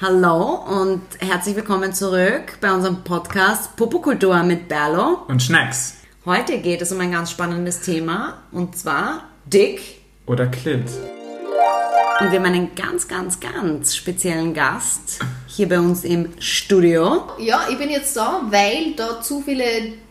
[0.00, 5.22] Hallo und herzlich willkommen zurück bei unserem Podcast Popokultur mit Berlo.
[5.26, 5.96] Und Schnacks.
[6.24, 9.80] Heute geht es um ein ganz spannendes Thema und zwar Dick.
[10.26, 10.84] Oder Klit.
[12.20, 17.24] Und wir haben einen ganz, ganz, ganz speziellen Gast hier bei uns im Studio.
[17.40, 19.64] Ja, ich bin jetzt da, weil da zu viele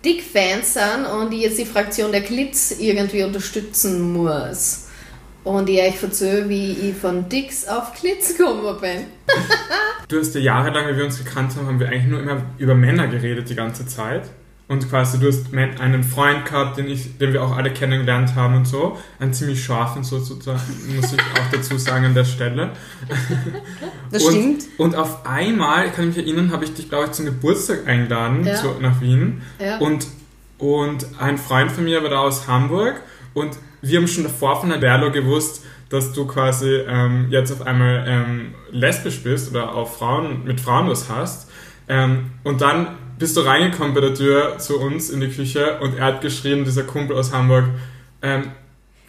[0.04, 4.87] Dick-Fans sind und ich jetzt die Fraktion der Klits irgendwie unterstützen muss.
[5.48, 9.06] Und ich euch erzähle, wie ich von Dicks auf Klits gekommen bin.
[10.10, 12.76] Du hast ja jahrelang, wie wir uns gekannt haben, haben wir eigentlich nur immer über
[12.76, 14.24] Männer geredet die ganze Zeit.
[14.68, 18.56] Und quasi, du hast einen Freund gehabt, den, ich, den wir auch alle kennengelernt haben
[18.56, 18.98] und so.
[19.20, 20.60] Einen ziemlich scharfen sozusagen,
[20.94, 22.72] muss ich auch dazu sagen an der Stelle.
[24.12, 24.64] Das und, stimmt.
[24.78, 28.46] Und auf einmal, ich kann mich erinnern, habe ich dich, glaube ich, zum Geburtstag eingeladen
[28.46, 28.56] Ja.
[28.56, 29.42] zu, nach Wien.
[29.60, 29.78] Ja.
[29.78, 30.08] Und,
[30.58, 33.02] und ein Freund von mir war da aus Hamburg.
[33.34, 37.66] Und wir haben schon davor von der Berlo gewusst, dass du quasi ähm, jetzt auf
[37.66, 41.50] einmal ähm, lesbisch bist oder auch Frauen, mit Frauen was hast.
[41.88, 45.98] Ähm, und dann bist du reingekommen bei der Tür zu uns in die Küche und
[45.98, 47.66] er hat geschrieben, dieser Kumpel aus Hamburg,
[48.22, 48.52] ähm,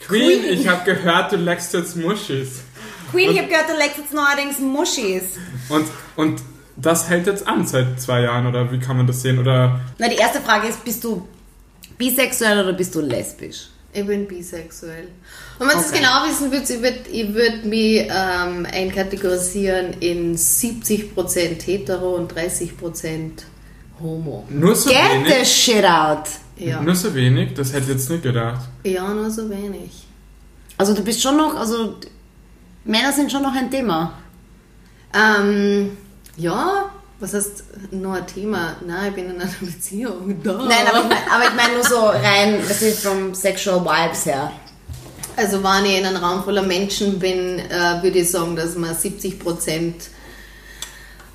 [0.00, 0.52] Queen, Queen.
[0.52, 2.62] ich habe gehört, du leckst jetzt Muschis.
[3.10, 5.38] Queen, ich habe gehört, du leckst jetzt neuerdings Muschis.
[5.69, 6.41] Und, und
[6.77, 9.38] das hält jetzt an seit zwei Jahren, oder wie kann man das sehen?
[9.38, 11.27] Oder Na, die erste Frage ist, bist du
[11.97, 13.69] bisexuell oder bist du lesbisch?
[14.00, 15.08] Ich bin bisexuell.
[15.58, 15.98] Und wenn ihr es Okay.
[15.98, 23.30] genau wissen wollt, ich würde ich würd mich ähm, einkategorisieren in 70% hetero und 30%
[24.00, 24.44] homo.
[24.50, 25.34] nur so Get wenig?
[25.34, 26.28] the shit out!
[26.56, 26.80] Ja.
[26.82, 27.54] Nur so wenig?
[27.54, 28.60] Das hätte ich jetzt nicht gedacht.
[28.84, 29.91] ja, nur so wenig.
[30.76, 31.96] Also du bist schon noch, also
[32.84, 34.14] Männer sind schon noch ein Thema.
[35.14, 35.96] Ähm,
[36.36, 38.77] ja, was heißt noch ein Thema?
[38.86, 40.41] Nein, ich bin in einer Beziehung.
[40.44, 40.52] Da.
[40.52, 44.52] Nein, aber ich meine ich mein nur so rein, das ist vom Sexual Vibes her.
[45.36, 48.94] Also wenn ich in einem Raum voller Menschen bin, äh, würde ich sagen, dass mir
[48.94, 49.94] 70 Prozent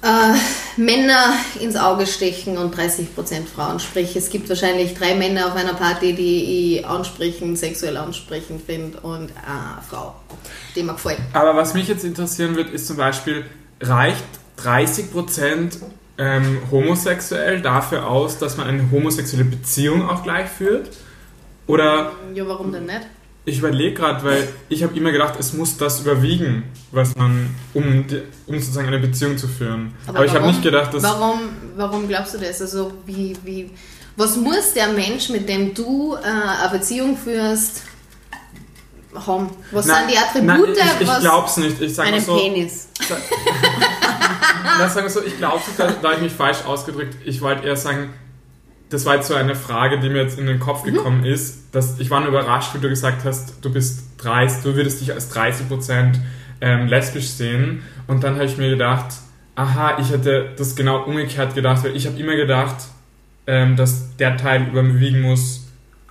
[0.01, 0.33] äh,
[0.75, 3.79] Männer ins Auge stechen und 30 Prozent Frauen.
[3.79, 8.99] Sprich, es gibt wahrscheinlich drei Männer auf einer Party, die ich ansprechend, sexuell ansprechend finde
[9.01, 10.15] und eine Frau,
[10.75, 11.19] die mir gefällt.
[11.31, 13.45] Aber was mich jetzt interessieren wird, ist zum Beispiel,
[13.79, 15.77] reicht 30%
[16.17, 20.89] ähm, homosexuell dafür aus, dass man eine homosexuelle Beziehung auch gleich führt?
[21.67, 23.01] Oder Ja, warum denn nicht?
[23.45, 28.07] ich überlege gerade, weil ich habe immer gedacht, es muss das überwiegen, was man, um,
[28.07, 29.93] die, um sozusagen eine Beziehung zu führen.
[30.07, 31.03] Aber, ich habe warum- nicht gedacht, dass...
[31.03, 31.39] Warum,
[31.75, 32.61] warum glaubst du das?
[32.61, 33.69] Also, wie, wie,
[34.15, 37.81] was muss der Mensch, mit dem du äh, eine Beziehung führst,
[39.13, 39.49] haben?
[39.71, 40.77] Was Nein, sind die Attribute?
[40.77, 41.81] Nein, ich, ich was, glaub's nicht.
[41.81, 42.87] Ich sage Einen so, Penis.
[44.63, 47.17] Na, sagen wir so, ich glaube, da, da habe ich mich falsch ausgedrückt.
[47.25, 48.09] Ich wollte eher sagen,
[48.89, 51.73] das war jetzt so eine Frage, die mir jetzt in den Kopf gekommen ist.
[51.73, 55.13] Dass ich war nur überrascht, wie du gesagt hast, du bist 30, du würdest dich
[55.13, 56.13] als 30%
[56.61, 57.83] ähm, lesbisch sehen.
[58.07, 59.07] Und dann habe ich mir gedacht,
[59.55, 62.75] aha, ich hätte das genau umgekehrt gedacht, weil ich habe immer gedacht,
[63.47, 65.62] ähm, dass der Teil überwiegen muss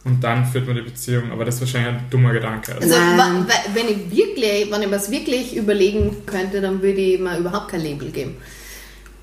[0.05, 1.31] und dann führt man die Beziehung.
[1.31, 2.75] Aber das ist wahrscheinlich ein dummer Gedanke.
[2.75, 7.01] Also, Also, wa- wenn ich wirklich, wenn ich mir das wirklich überlegen könnte, dann würde
[7.01, 8.37] ich mir überhaupt kein Label geben.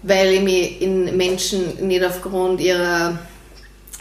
[0.03, 3.19] Weil ich mich in Menschen nicht aufgrund ihrer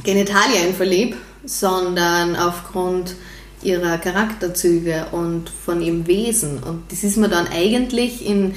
[0.05, 3.17] Genitalien verliebe, sondern aufgrund
[3.63, 6.63] ihrer Charakterzüge und von ihrem Wesen.
[6.63, 8.55] Und das ist mir dann eigentlich in, äh,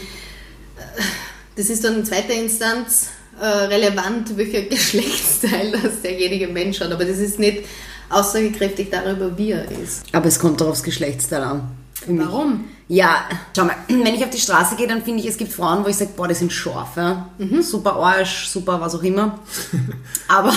[1.56, 3.10] das ist dann in zweiter Instanz
[3.42, 6.92] äh, relevant, welcher Geschlechtsteil das derjenige Mensch hat.
[6.92, 7.64] Aber das ist nicht
[8.12, 10.04] aussagekräftig darüber, wie er ist.
[10.14, 11.72] Aber es kommt doch aufs Geschlechtsteil an.
[11.94, 12.26] Für mich.
[12.26, 12.66] Warum?
[12.88, 13.18] Ja,
[13.56, 15.88] schau mal, wenn ich auf die Straße gehe, dann finde ich, es gibt Frauen, wo
[15.88, 17.30] ich sage, boah, die sind scharf, ja?
[17.62, 19.40] super Arsch, super was auch immer.
[20.28, 20.54] Aber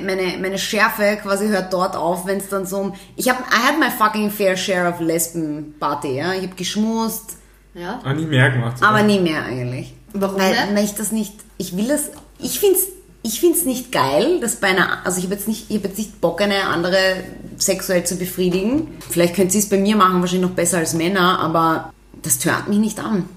[0.00, 2.94] meine, meine Schärfe quasi hört dort auf, wenn es dann so um...
[3.16, 6.32] Ich habe, I had my fucking fair share of Lesben-Party, ja?
[6.34, 7.36] Ich habe geschmust,
[7.74, 8.00] Ja?
[8.02, 8.82] ah, nie mehr gemacht.
[8.82, 9.94] aber nie mehr eigentlich.
[10.12, 10.74] Warum weil, nicht?
[10.74, 11.34] Weil ich das nicht...
[11.58, 12.10] Ich will das...
[12.38, 12.86] Ich finde es
[13.22, 15.04] ich find's nicht geil, dass bei einer...
[15.04, 17.24] Also ich habe jetzt, nicht- ich hab jetzt nicht Bock, eine andere
[17.58, 18.88] sexuell zu befriedigen.
[19.10, 21.92] Vielleicht könnte sie es bei mir machen, wahrscheinlich noch besser als Männer, aber
[22.22, 23.28] das tönt mich nicht an.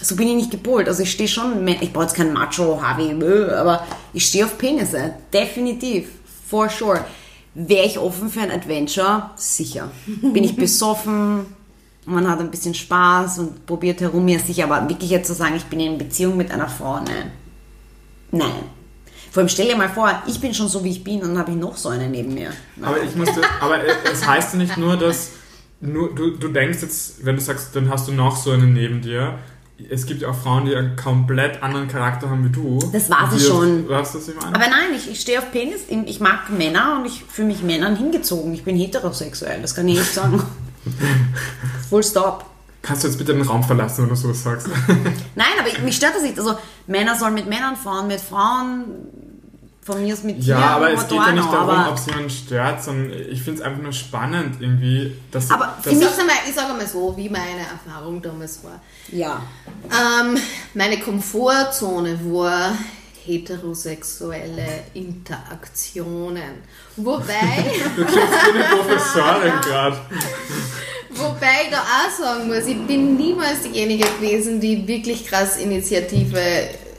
[0.00, 0.86] So bin ich nicht gepolt.
[0.88, 1.66] Also ich stehe schon...
[1.66, 3.12] Ich brauche jetzt keinen Macho, Harvey,
[3.52, 5.14] aber ich stehe auf Penisse.
[5.32, 6.08] Definitiv.
[6.46, 7.04] For sure.
[7.54, 9.30] Wäre ich offen für ein Adventure?
[9.36, 9.90] Sicher.
[10.06, 11.46] Bin ich besoffen?
[12.04, 15.54] Man hat ein bisschen Spaß und probiert herum, ja sicher, aber wirklich jetzt zu sagen,
[15.56, 17.32] ich bin in Beziehung mit einer Frau, nein.
[18.38, 18.64] Nein.
[19.30, 21.38] Vor allem stell dir mal vor, ich bin schon so, wie ich bin und dann
[21.38, 22.50] habe ich noch so eine neben mir.
[22.80, 23.78] Aber ich musste, aber
[24.12, 25.30] es heißt ja nicht nur, dass
[25.80, 29.02] nur, du, du denkst jetzt, wenn du sagst, dann hast du noch so einen neben
[29.02, 29.38] dir.
[29.90, 32.78] Es gibt ja auch Frauen, die einen komplett anderen Charakter haben wie du.
[32.92, 33.88] Das war sie schon.
[33.88, 34.54] Weißt du, was ich meine?
[34.54, 35.80] Aber nein, ich, ich stehe auf Penis.
[35.88, 38.54] Ich mag Männer und ich fühle mich Männern hingezogen.
[38.54, 40.40] Ich bin heterosexuell, das kann ich nicht sagen.
[41.90, 42.53] Full stop.
[42.84, 44.68] Kannst du jetzt bitte den Raum verlassen, wenn du sowas sagst?
[45.34, 46.38] Nein, aber ich- mich stört das nicht.
[46.38, 48.84] Also Männer sollen mit Männern, Frauen mit Frauen,
[49.82, 52.06] von mir aus mit Ja, Tieren, aber es geht ja nicht darum, aber ob es
[52.06, 56.18] jemanden stört, sondern ich finde es einfach nur spannend irgendwie, dass Aber dass, Ich sag's
[56.18, 58.80] einmal, ich sage einmal so, wie meine Erfahrung damals war.
[59.08, 59.42] ja.
[59.90, 60.38] Ähm,
[60.72, 62.72] meine Komfortzone war
[63.26, 66.62] heterosexuelle Interaktionen.
[66.96, 69.96] Wobei, du klingst wie eine Professorin gerade.
[71.16, 76.40] Wobei ich da auch sagen muss, ich bin niemals diejenige gewesen, die wirklich krass Initiative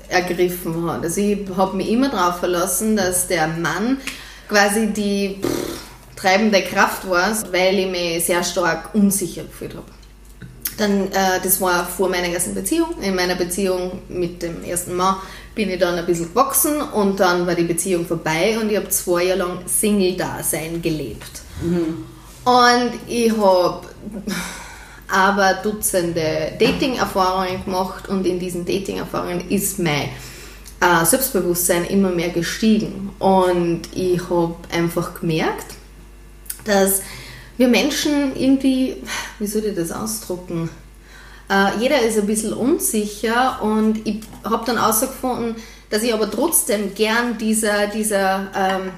[0.10, 1.04] ergriffen hat.
[1.04, 3.98] Also ich habe mich immer darauf verlassen, dass der Mann
[4.48, 5.80] quasi die pff,
[6.16, 9.86] treibende Kraft war, weil ich mich sehr stark unsicher gefühlt habe.
[10.78, 13.02] Dann, äh, das war vor meiner ersten Beziehung.
[13.02, 15.16] In meiner Beziehung mit dem ersten Mann
[15.56, 18.90] bin ich dann ein bisschen gewachsen und dann war die Beziehung vorbei und ich habe
[18.90, 21.42] zwei Jahre lang Single-Dasein gelebt.
[22.44, 23.88] Und ich habe
[25.08, 30.10] aber Dutzende Dating-Erfahrungen gemacht und in diesen Dating-Erfahrungen ist mein
[30.82, 33.12] äh, Selbstbewusstsein immer mehr gestiegen.
[33.20, 35.76] Und ich habe einfach gemerkt,
[36.66, 37.02] dass
[37.58, 38.98] wir Menschen irgendwie,
[39.40, 40.70] wie soll ich das ausdrucken?
[41.50, 45.56] Äh, jeder ist ein bisschen unsicher und ich habe dann herausgefunden,
[45.90, 48.92] dass ich aber trotzdem gern dieser, dieser ähm,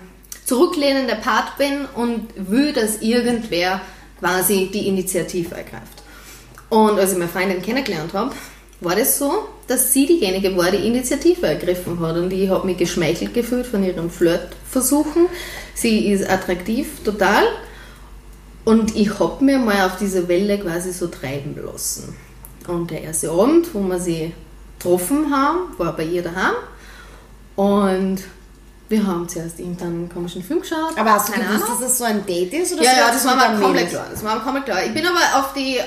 [0.45, 3.81] zurücklehnende Part bin und will, dass irgendwer
[4.19, 6.03] quasi die Initiative ergreift.
[6.69, 8.33] Und als ich meine Freundin kennengelernt habe,
[8.81, 12.15] war das so, dass sie diejenige war, die Initiative ergriffen hat.
[12.17, 15.27] Und ich habe mich geschmeichelt gefühlt von ihren Flirtversuchen.
[15.73, 17.43] Sie ist attraktiv, total.
[18.65, 22.15] Und ich habe mir mal auf diese Welle quasi so treiben lassen.
[22.67, 24.33] Und der erste Abend, wo wir sie
[24.77, 26.53] getroffen haben, war bei ihr daheim.
[27.55, 28.19] Und
[28.89, 30.97] wir haben zuerst irgendeinen komischen Film geschaut.
[30.97, 32.73] Aber hast du gewusst, dass das so ein Date ist?
[32.73, 34.07] Oder Ja, so ja, das es war mir komplett klar.
[34.09, 34.85] Das war mir komplett klar.
[34.85, 35.85] Ich bin aber auf, die, äh,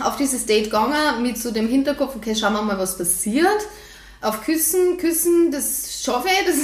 [0.00, 3.66] auf dieses Date gegangen mit so dem Hinterkopf, okay, schauen wir mal, was passiert.
[4.22, 6.56] Auf Küssen, Küssen, das schaffe ich, das,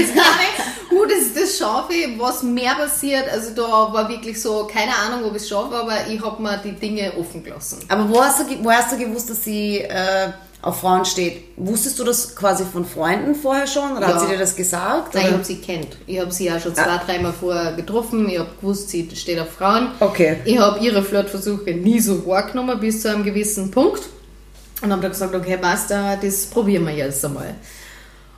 [0.00, 0.24] das kann
[0.90, 0.92] ich.
[0.92, 2.18] Uh, das, das schaffe ich.
[2.18, 5.92] Was mehr passiert, also da war wirklich so, keine Ahnung, ob ich es schaffe, aber
[6.08, 7.78] ich habe mir die Dinge offen gelassen.
[7.88, 10.30] Aber wo hast, du, wo hast du gewusst, dass sie äh,
[10.60, 11.44] auf Frauen steht?
[11.56, 13.92] Wusstest du das quasi von Freunden vorher schon?
[13.96, 14.14] Oder Ja.
[14.14, 15.14] hat sie dir das gesagt?
[15.14, 15.36] Nein, ich oder?
[15.36, 15.96] habe sie kennt.
[16.08, 18.28] Ich habe sie ja schon zwei, dreimal vorher getroffen.
[18.28, 19.88] Ich habe gewusst, sie steht auf Frauen.
[20.00, 20.38] Okay.
[20.44, 24.02] Ich habe ihre Flirtversuche nie so wahrgenommen bis zu einem gewissen Punkt.
[24.84, 27.54] Und habe dann gesagt, okay, basta, das probieren wir jetzt einmal.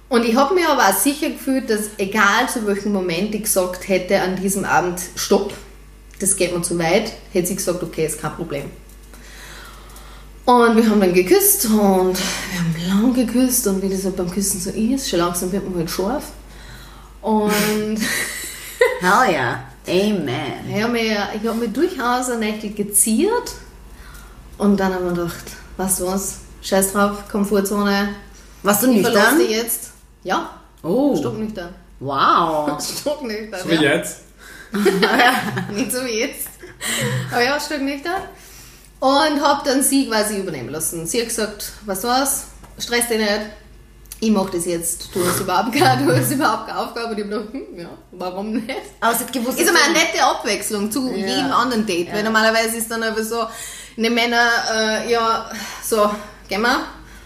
[0.09, 3.89] Und ich habe mir aber auch sicher gefühlt, dass egal zu welchem Moment ich gesagt
[3.89, 5.53] hätte an diesem Abend, stopp,
[6.21, 8.71] das geht mir zu weit, hätte sie gesagt, okay, ist kein Problem.
[10.45, 14.31] Und wir haben dann geküsst und wir haben lang geküsst und wie das halt beim
[14.31, 16.25] Küssen so ist, schon langsam wird man halt scharf.
[17.21, 17.99] Und
[19.01, 19.65] Hell yeah.
[19.89, 20.69] Amen.
[20.69, 23.53] ich habe mich, ich hab mich durchaus ein Nächtig geziert
[24.59, 25.45] und dann haben wir gedacht,
[25.77, 28.09] weißt du was, scheiß drauf, Komfortzone,
[28.63, 29.39] Warst du nüchtern?
[29.39, 29.91] dich jetzt.
[30.25, 30.51] Ja,
[30.83, 31.75] Oh, stocknüchtern.
[32.01, 32.79] wow.
[33.01, 33.95] Stocknüchtern, So wie ja.
[33.95, 34.19] jetzt.
[35.73, 36.49] Nicht so wie jetzt.
[37.31, 38.23] Aber ja, stocknüchtern.
[39.01, 41.07] Und habe dann sie quasi übernehmen lassen.
[41.07, 42.03] Sie hat gesagt, was,
[42.79, 43.41] stress dich nicht,
[44.21, 45.11] ich mache das jetzt.
[45.15, 47.09] Du hast überhaupt keine, du hast überhaupt keine Aufgabe.
[47.13, 48.71] Und ich habe gedacht, hm, ja, warum nicht?
[49.01, 51.27] Aber sie hat gewusst, Ist aber eine nette Abwechslung zu Ja.
[51.27, 53.47] jedem anderen Date, weil normalerweise ist dann einfach so,
[53.97, 55.51] eine Männer, äh, ja,
[55.83, 56.11] so,
[56.49, 56.81] gehen wir,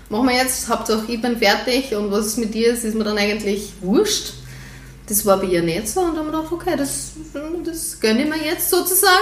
[0.09, 3.19] machen wir jetzt, Hauptsache ich bin fertig und was mit dir ist, ist mir dann
[3.19, 4.35] eigentlich wurscht.
[5.09, 7.13] Das war bei ihr nicht so und dann haben wir gedacht, okay, das,
[7.65, 9.15] das gönne ich mir jetzt sozusagen.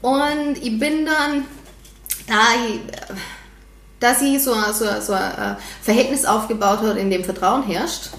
[0.00, 1.44] Und ich bin dann,
[2.28, 2.80] da ich,
[3.98, 8.10] dass sie so, so, so ein Verhältnis aufgebaut hat, in dem Vertrauen herrscht,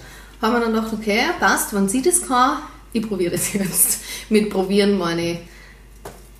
[0.42, 2.58] haben wir dann gedacht, okay, passt, wenn sie das kann,
[2.92, 4.02] ich probiere das jetzt.
[4.30, 5.40] Mit probieren meine ich,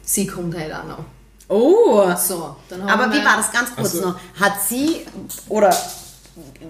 [0.04, 1.06] sie kommt halt auch noch.
[1.52, 2.04] Oh.
[2.18, 4.16] So, dann haben Aber wir wie war das ganz kurz Also- noch?
[4.40, 5.06] Hat sie,
[5.50, 5.76] oder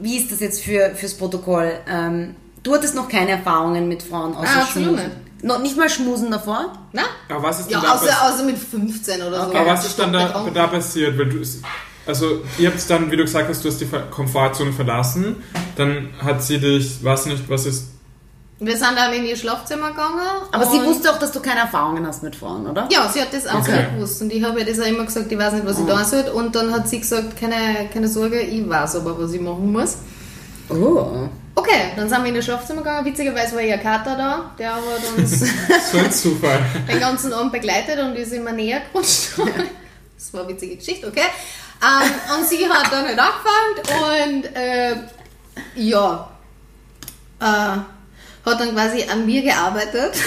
[0.02, 1.72] wie ist das jetzt für, fürs Protokoll?
[1.88, 5.12] Ähm, du hattest noch keine Erfahrungen mit Frauen außer Ah, Schmusen?
[5.44, 6.74] Noch nicht mal Schmusen davor?
[6.94, 7.04] Na?
[7.30, 9.56] Aber was ist Ja, denn da außer, außer mit 15 oder so.
[9.56, 11.18] Aber was ist dann da, da passiert?
[11.18, 11.42] Weil du,
[12.06, 15.44] also, ihr habt dann, wie du gesagt hast, du hast die Komfortzone verlassen.
[15.76, 17.88] Dann hat sie dich, weiß nicht, was ist.
[18.64, 20.20] Wir sind dann in ihr Schlafzimmer gegangen.
[20.52, 22.88] Aber sie wusste auch, dass du keine Erfahrungen hast mit Frauen, oder?
[22.92, 23.86] Ja, sie hat das auch Okay.
[23.90, 24.22] so gewusst.
[24.22, 26.26] Und ich habe ihr das auch immer gesagt, ich weiß nicht, was ich da soll.
[26.30, 29.98] Und dann hat sie gesagt, keine, keine Sorge, ich weiß aber, was ich machen muss.
[30.70, 31.28] Oh.
[31.56, 33.04] Okay, dann sind wir in das Schlafzimmer gegangen.
[33.04, 34.52] Witzigerweise war ihr Kater da.
[34.60, 34.82] Der hat
[35.18, 35.40] uns
[35.92, 36.60] So ein Zufall.
[36.88, 39.32] den ganzen Abend begleitet und ist immer näher gerutscht.
[40.16, 41.26] Das war eine witzige Geschichte, okay.
[41.82, 44.96] Ähm, und sie hat dann halt angefangen und äh,
[45.76, 46.30] ja,
[47.40, 47.78] äh,
[48.46, 50.14] hat dann quasi an mir gearbeitet.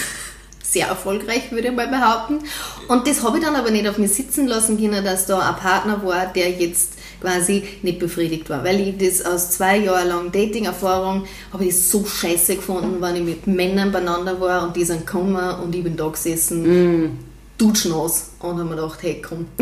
[0.74, 2.40] sehr erfolgreich, würde ich mal behaupten.
[2.88, 5.56] Und das habe ich dann aber nicht auf mich sitzen lassen können, dass da ein
[5.56, 8.64] Partner war, der jetzt quasi nicht befriedigt war.
[8.64, 13.22] Weil ich das aus zwei Jahren lang Dating-Erfahrung habe ich so scheiße gefunden, wenn ich
[13.22, 17.18] mit Männern beieinander war und die sind gekommen und ich bin da gesessen, mm.
[17.56, 19.46] dutschnass und habe mir gedacht, hey komm.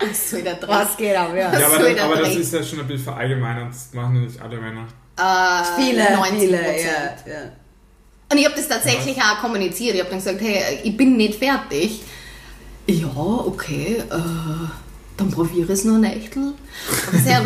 [0.00, 0.70] Was soll der Dreck?
[0.70, 1.52] Was geht ab, ja.
[1.58, 3.68] Ja, aber, das, aber das ist ja schon ein bisschen verallgemeinert.
[3.70, 4.86] Das machen ja nicht alle Männer.
[5.20, 7.52] Äh, Viele, 90 viele, ja, ja.
[8.30, 9.94] Und ich habe das tatsächlich auch kommuniziert.
[9.94, 12.02] Ich habe dann gesagt, hey, ich bin nicht fertig.
[12.86, 14.68] Ja, okay, äh,
[15.16, 16.52] dann probiere es nur ein Echtel.
[17.08, 17.40] Aber sehr,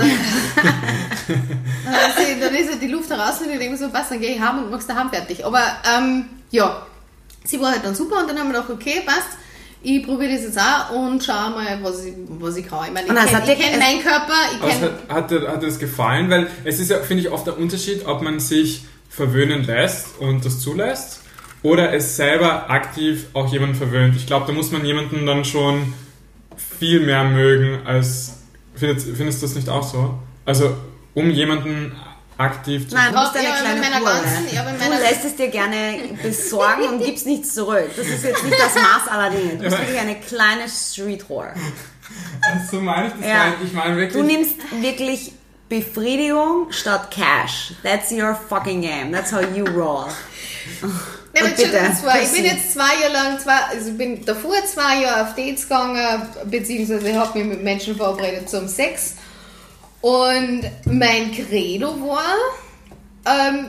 [2.41, 4.59] dann, ist ja die Luft heraus und ich denke so, was, dann gehe ich heim
[4.59, 5.45] und mach's daheim fertig.
[5.45, 5.61] Aber
[5.97, 6.87] ähm, ja,
[7.45, 9.39] sie war halt dann super und dann haben wir gedacht, okay, passt.
[9.85, 12.87] Ich probiere das jetzt auch und schau mal, was ich, was ich kann.
[12.87, 14.93] Ich meine, ich kenne hat dir- kenn meinen Körper, ich es kenne...
[15.09, 16.31] hat, hat, dir, hat dir das gefallen?
[16.31, 20.45] Weil es ist ja, finde ich, oft der Unterschied, ob man sich verwöhnen lässt und
[20.45, 21.21] das zulässt
[21.63, 24.17] oder es selber aktiv auch jemanden verwöhnt.
[24.17, 25.93] Ich glaube, da muss man jemanden dann schon
[26.79, 28.39] viel mehr mögen als.
[28.75, 30.19] Findest, findest du das nicht auch so?
[30.45, 30.75] Also,
[31.15, 31.93] um jemanden
[32.39, 32.95] aktiv zu.
[32.95, 35.49] Nein, du Ja, bist eine ja, kleine meiner ganzen- ja, mit Du lässt es dir
[35.49, 37.91] gerne besorgen und gibst nichts zurück.
[37.97, 39.53] Das ist jetzt nicht das Maß aller Dinge.
[39.57, 41.55] Du bist wirklich eine kleine Street Whore.
[42.71, 43.47] so meine ich das Ja.
[43.49, 43.59] nicht.
[43.65, 44.13] Ich meine wirklich.
[44.21, 45.33] Du nimmst wirklich
[45.69, 47.73] Befriedigung statt Cash.
[47.83, 49.13] That's your fucking game.
[49.13, 50.07] That's how you roll.
[51.37, 54.25] Ja, aber bitte, das war, ich bin jetzt zwei Jahre lang, zwei, also ich bin
[54.25, 59.15] davor zwei Jahre auf Dates gegangen, beziehungsweise ich habe mich mit Menschen verabredet zum Sex.
[60.05, 62.37] Und mein Credo war,
[63.25, 63.69] ähm,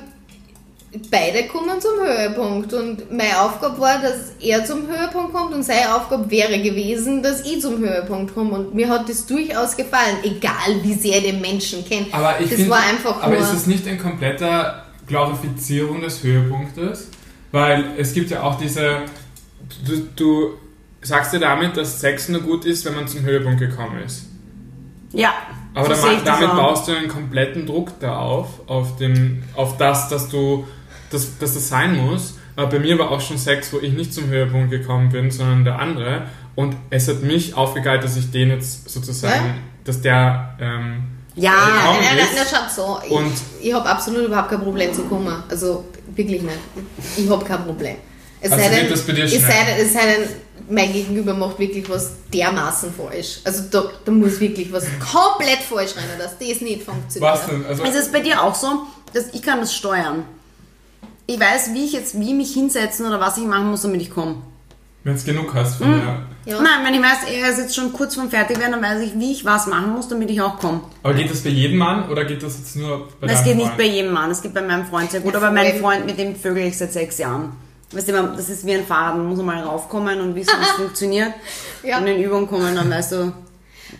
[1.09, 2.73] beide kommen zum Höhepunkt.
[2.73, 7.45] Und meine Aufgabe war, dass er zum Höhepunkt kommt und seine Aufgabe wäre gewesen, dass
[7.45, 8.49] ich zum Höhepunkt komme.
[8.49, 12.13] Und mir hat das durchaus gefallen, egal wie sehr den Menschen kennt.
[12.13, 17.11] Aber ich das find, war einfach aber ist das nicht eine komplette Glorifizierung des Höhepunktes?
[17.53, 19.03] Weil es gibt ja auch diese.
[19.87, 20.49] Du, du
[21.01, 24.25] sagst ja damit, dass Sex nur gut ist, wenn man zum Höhepunkt gekommen ist.
[25.13, 25.33] Ja.
[25.75, 30.09] Aber so ich damit baust du einen kompletten Druck da auf, auf, den, auf das,
[30.09, 30.65] dass du,
[31.11, 32.35] dass, dass das sein muss.
[32.55, 35.65] Aber bei mir war auch schon Sex, wo ich nicht zum Höhepunkt gekommen bin, sondern
[35.65, 36.23] der andere.
[36.55, 39.53] Und es hat mich aufgegeilt, dass ich den jetzt sozusagen, Ja?
[39.83, 41.03] dass der ähm,
[41.35, 42.35] Ja, gekommen nein, ist.
[42.35, 42.99] nein, schaut so.
[43.05, 45.43] Ich, Und- ich habe absolut überhaupt kein Problem zu kommen.
[45.49, 45.83] Also
[46.15, 46.57] wirklich nicht.
[47.17, 47.97] Ich habe kein Problem.
[48.45, 49.41] Es Also sei geht denn, das bei dir es schnell?
[49.41, 50.29] sei denn, es sei denn,
[50.69, 53.39] mein Gegenüber macht wirklich was dermaßen falsch.
[53.43, 57.21] Also da, da muss wirklich was komplett falsch rein, dass das nicht funktioniert.
[57.33, 57.65] was denn?
[57.65, 58.83] Also, Es ist bei dir auch so,
[59.13, 60.25] dass ich kann das steuern.
[61.27, 64.11] Ich weiß, wie ich jetzt, wie mich hinsetzen oder was ich machen muss, damit ich
[64.11, 64.37] komme.
[65.03, 66.01] wenn es genug hast von Mhm.
[66.47, 66.61] Ja.
[66.61, 69.31] Nein, wenn ich weiß, er ist jetzt schon kurz vorm Fertigwerden, dann weiß ich, wie
[69.31, 70.81] ich was machen muss, damit ich auch komme.
[71.01, 73.55] Aber geht das bei jedem Mann oder geht das jetzt nur bei Das deinem geht
[73.57, 73.77] nicht Freund?
[73.79, 75.79] bei jedem Mann, das geht bei meinem Freund sehr gut, Ja, aber mein voll.
[75.81, 77.53] Freund, mit dem vögel ich seit sechs Jahren.
[77.91, 80.71] Weißt du, man- das ist wie ein man muss mal raufkommen und wissen, wie es
[80.77, 81.33] funktioniert.
[81.83, 81.99] Ja.
[81.99, 83.17] Und in Übung kommen, dann weißt du,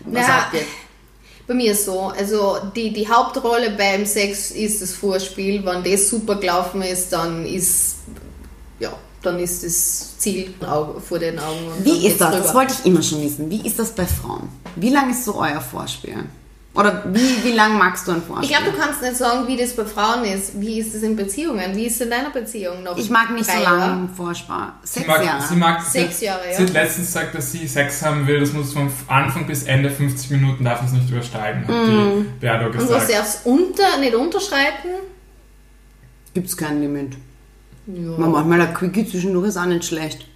[0.06, 0.66] was Na, abgeht.
[1.46, 5.64] Bei mir ist so, also die, die Hauptrolle beim Sex ist das Vorspiel.
[5.64, 7.98] Wenn das super gelaufen ist, dann ist
[8.80, 10.52] ja, dann ist das Ziel
[11.06, 11.70] vor den Augen.
[11.84, 12.30] Wie ist das?
[12.30, 12.42] drüber.
[12.42, 13.48] Das wollte ich immer schon wissen.
[13.48, 14.48] Wie ist das bei Frauen?
[14.74, 16.24] Wie lang ist so euer Vorspiel?
[16.76, 18.50] Oder wie, wie lang magst du ein Vorspiel?
[18.50, 20.60] Ich glaube, du kannst nicht sagen, wie das bei Frauen ist.
[20.60, 21.74] Wie ist das in Beziehungen?
[21.74, 22.98] Wie ist es in deiner Beziehung noch?
[22.98, 24.72] Ich mag nicht so lange im Vorspann.
[24.82, 25.42] Sie Sechs mag, Jahre.
[25.42, 26.56] sie mag Sechs sie, Jahre, ja.
[26.56, 29.90] Sie hat letztens gesagt, dass sie Sex haben will, das muss von Anfang bis Ende
[29.90, 34.90] 50 Minuten darf es nicht übersteigen, hat die Berdo Und was darfst unter, nicht unterschreiten?
[36.34, 37.14] Gibt es kein Limit.
[37.86, 38.18] Ja.
[38.18, 40.26] Man manchmal ein Quickie zwischendurch ist auch nicht schlecht.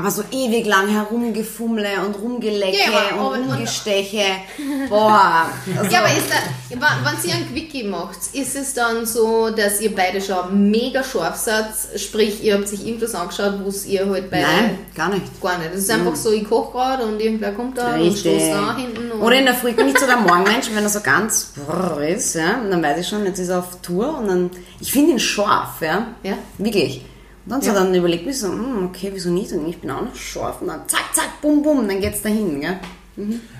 [0.00, 4.22] Aber so ewig lang herumgefummle und rumgelecke Ja, aber- und rumgesteche.
[4.88, 5.50] Boah.
[5.76, 6.36] Also, Ja, aber ist da,
[6.70, 6.80] wenn,
[7.28, 11.66] ihr einen Quickie macht, ist es dann so, dass ihr beide schon mega scharf seid?
[11.96, 15.40] Sprich, ihr habt sich irgendwas angeschaut, wo ihr halt beide Nein, gar nicht.
[15.42, 15.70] gar nicht.
[15.74, 18.40] Es ist einfach so, ich koche gerade und irgendwer kommt da und Richtig.
[18.40, 19.10] stoßt da hinten.
[19.12, 22.00] Und Oder in der Früh bin ich so der Morgenmensch, wenn er so ganz brrr
[22.08, 24.90] ist, ja, und dann weiß ich schon, jetzt ist er auf Tour und dann, ich
[24.90, 26.06] finde ihn scharf, ja.
[26.22, 26.38] Ja.
[26.56, 27.04] Wirklich.
[27.50, 27.74] Und so, Ja.
[27.74, 29.52] dann überlegt mich so, hm, okay, wieso nicht?
[29.52, 32.60] Und ich bin auch noch scharf und dann zack, zack, bum, bum, dann geht's dahin,
[32.60, 32.78] gell.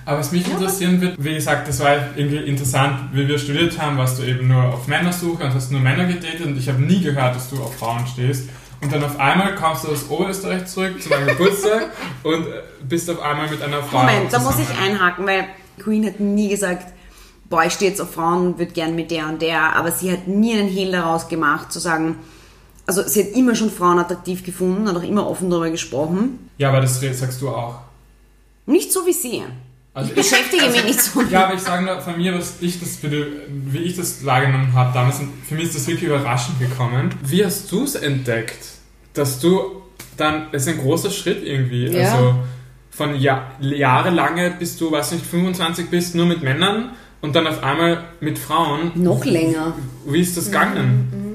[0.05, 3.97] Aber was mich interessieren wird, wie gesagt, das war irgendwie interessant, wie wir studiert haben,
[3.97, 7.01] warst du eben nur auf Männersuche und hast nur Männer gedatet und ich habe nie
[7.01, 8.49] gehört, dass du auf Frauen stehst.
[8.81, 11.91] Und dann auf einmal kommst du aus Oberösterreich zurück zu meinem Geburtstag
[12.23, 15.45] und äh, bist auf einmal mit einer Frau Moment, da muss ich einhaken, weil
[15.77, 16.91] Queen hat nie gesagt,
[17.47, 20.27] boah, ich stehe jetzt auf Frauen würde gern mit der und der, aber sie hat
[20.27, 22.15] nie einen Hehl daraus gemacht, zu sagen,
[22.85, 26.49] also sie hat immer schon Frauen attraktiv gefunden, hat auch immer offen darüber gesprochen.
[26.57, 27.79] Ja, aber das sagst du auch.
[28.65, 29.43] Nicht so wie sie.
[29.93, 31.21] Also Ich beschäftige mich nicht so.
[31.23, 34.93] Ja, aber ich sage nur von mir, was ich das wie ich das wahrgenommen habe
[34.93, 35.19] damals.
[35.47, 37.13] Für mich ist das wirklich überraschend gekommen.
[37.23, 38.65] Wie hast du es entdeckt,
[39.13, 39.81] dass du
[40.15, 41.87] dann, das ist ein großer Schritt irgendwie.
[41.87, 42.13] Ja.
[42.13, 42.35] Also
[42.89, 47.63] von ja, jahrelange bis du, weiß nicht, 25 bist, nur mit Männern und dann auf
[47.63, 48.91] einmal mit Frauen.
[48.95, 49.73] Noch länger.
[50.05, 51.30] Wie ist das gegangen?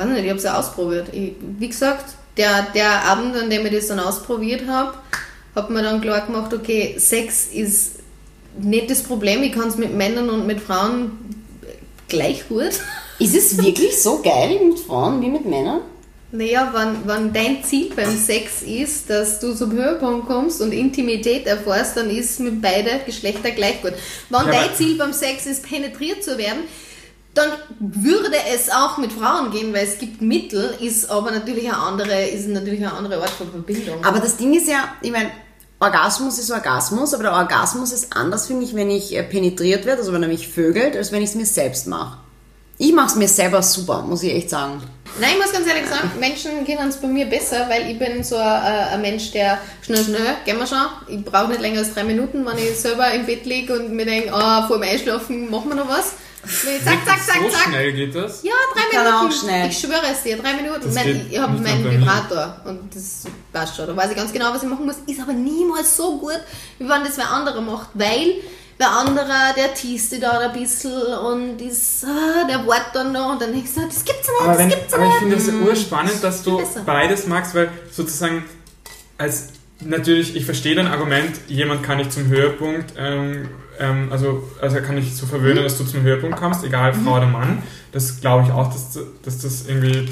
[0.00, 1.08] Weiß nicht, ich habe es ja ausprobiert.
[1.12, 4.94] Ich, wie gesagt, der, der Abend, an dem ich das dann ausprobiert habe,
[5.54, 7.96] hat mir dann klar gemacht, okay, Sex ist
[8.58, 11.12] nicht das Problem, ich kann es mit Männern und mit Frauen
[12.08, 12.80] gleich gut.
[13.18, 15.80] Ist es wirklich so geil mit Frauen wie mit Männern?
[16.32, 21.46] Naja, wenn, wenn dein Ziel beim Sex ist, dass du zum Höhepunkt kommst und Intimität
[21.46, 23.92] erfährst, dann ist mit beide Geschlechter gleich gut.
[24.30, 26.60] Wenn Ja, dein Ziel beim Sex ist, penetriert zu werden,
[27.34, 31.76] dann würde es auch mit Frauen gehen, weil es gibt Mittel, ist aber natürlich eine
[31.76, 34.04] andere, ist natürlich eine andere Art von Verbindung.
[34.04, 35.30] Aber das Ding ist ja, ich meine,
[35.78, 40.00] Orgasmus ist Orgasmus, aber der Orgasmus ist anders, finde ich, wenn ich äh, penetriert werde,
[40.00, 42.18] also wenn er mich vögelt, als wenn ich es mir selbst mache.
[42.76, 44.82] Ich mache es mir selber super, muss ich echt sagen.
[45.20, 48.24] Nein, ich muss ganz ehrlich sagen, Menschen kennen es bei mir besser, weil ich bin
[48.24, 50.78] so ein, ein Mensch, der schnell, schnell, gehen wir schon.
[51.08, 54.06] Ich brauche nicht länger als drei Minuten, wenn ich selber im Bett liege und mir
[54.06, 56.14] denke, ah, vor dem Einschlafen machen wir noch was.
[56.42, 57.62] Ich Zack, zack, zack, so zack.
[57.68, 58.42] schnell geht das?
[58.42, 59.26] Ja, drei Ich kann Minuten.
[59.34, 59.68] auch schnell.
[59.68, 60.80] Ich schwöre es dir, drei Minuten.
[60.84, 61.90] Das Mein, ich habe meinen.
[61.90, 63.86] Vibrator und das passt schon.
[63.86, 64.96] Da weiß ich ganz genau, was ich machen muss.
[65.06, 66.40] Ist aber niemals so gut,
[66.78, 68.36] wie wenn das wer anderer macht, weil
[68.78, 73.32] wer anderer, der teast dich da ein bisschen und ist, ah, der wartet dann noch
[73.32, 75.18] und dann denkst du, das gibt's nicht, Aber, das wenn, gibt's aber ich nicht.
[75.18, 76.82] finde es urspannend, dass du besser.
[76.86, 78.46] beides magst, weil sozusagen
[79.18, 79.48] als
[79.80, 84.94] natürlich, ich verstehe dein Argument, jemand kann nicht zum Höhepunkt, ähm, ähm, also, also kann
[84.94, 87.62] nicht so verwöhnen, dass du zum Höhepunkt kommst, egal Frau oder Mann.
[87.92, 90.08] Das glaube ich auch, dass, dass das irgendwie,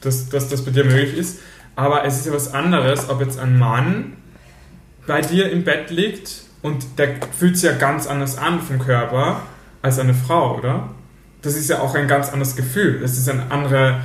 [0.00, 1.38] dass, dass das bei dir möglich ist.
[1.76, 4.16] Aber es ist ja was anderes, ob jetzt ein Mann
[5.06, 9.42] bei dir im Bett liegt und der fühlt sich ja ganz anders an vom Körper
[9.82, 10.90] als eine Frau, oder?
[11.42, 12.98] Das ist ja auch ein ganz anderes Gefühl.
[13.00, 14.00] Das ist ein anderer.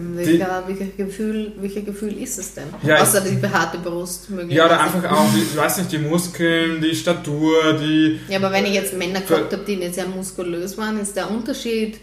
[0.00, 2.68] Welcher, welcher, Gefühl, welcher Gefühl ist es denn?
[2.84, 4.26] Ja, Außer die behaarte Brust.
[4.28, 4.74] Ja, möglicherweise.
[4.74, 8.20] oder einfach auch, die, ich weiß nicht, die Muskeln, die Statur, die.
[8.28, 11.28] Ja, aber wenn ich jetzt Männer gehabt habe, die nicht sehr muskulös waren, ist der
[11.28, 11.98] Unterschied,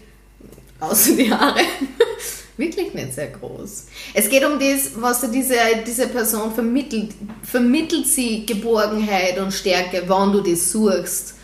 [0.78, 1.60] außer die Haare,
[2.58, 3.86] wirklich nicht sehr groß.
[4.12, 5.54] Es geht um das, was diese,
[5.86, 7.12] diese Person vermittelt.
[7.44, 11.34] Vermittelt sie Geborgenheit und Stärke, wann du das suchst?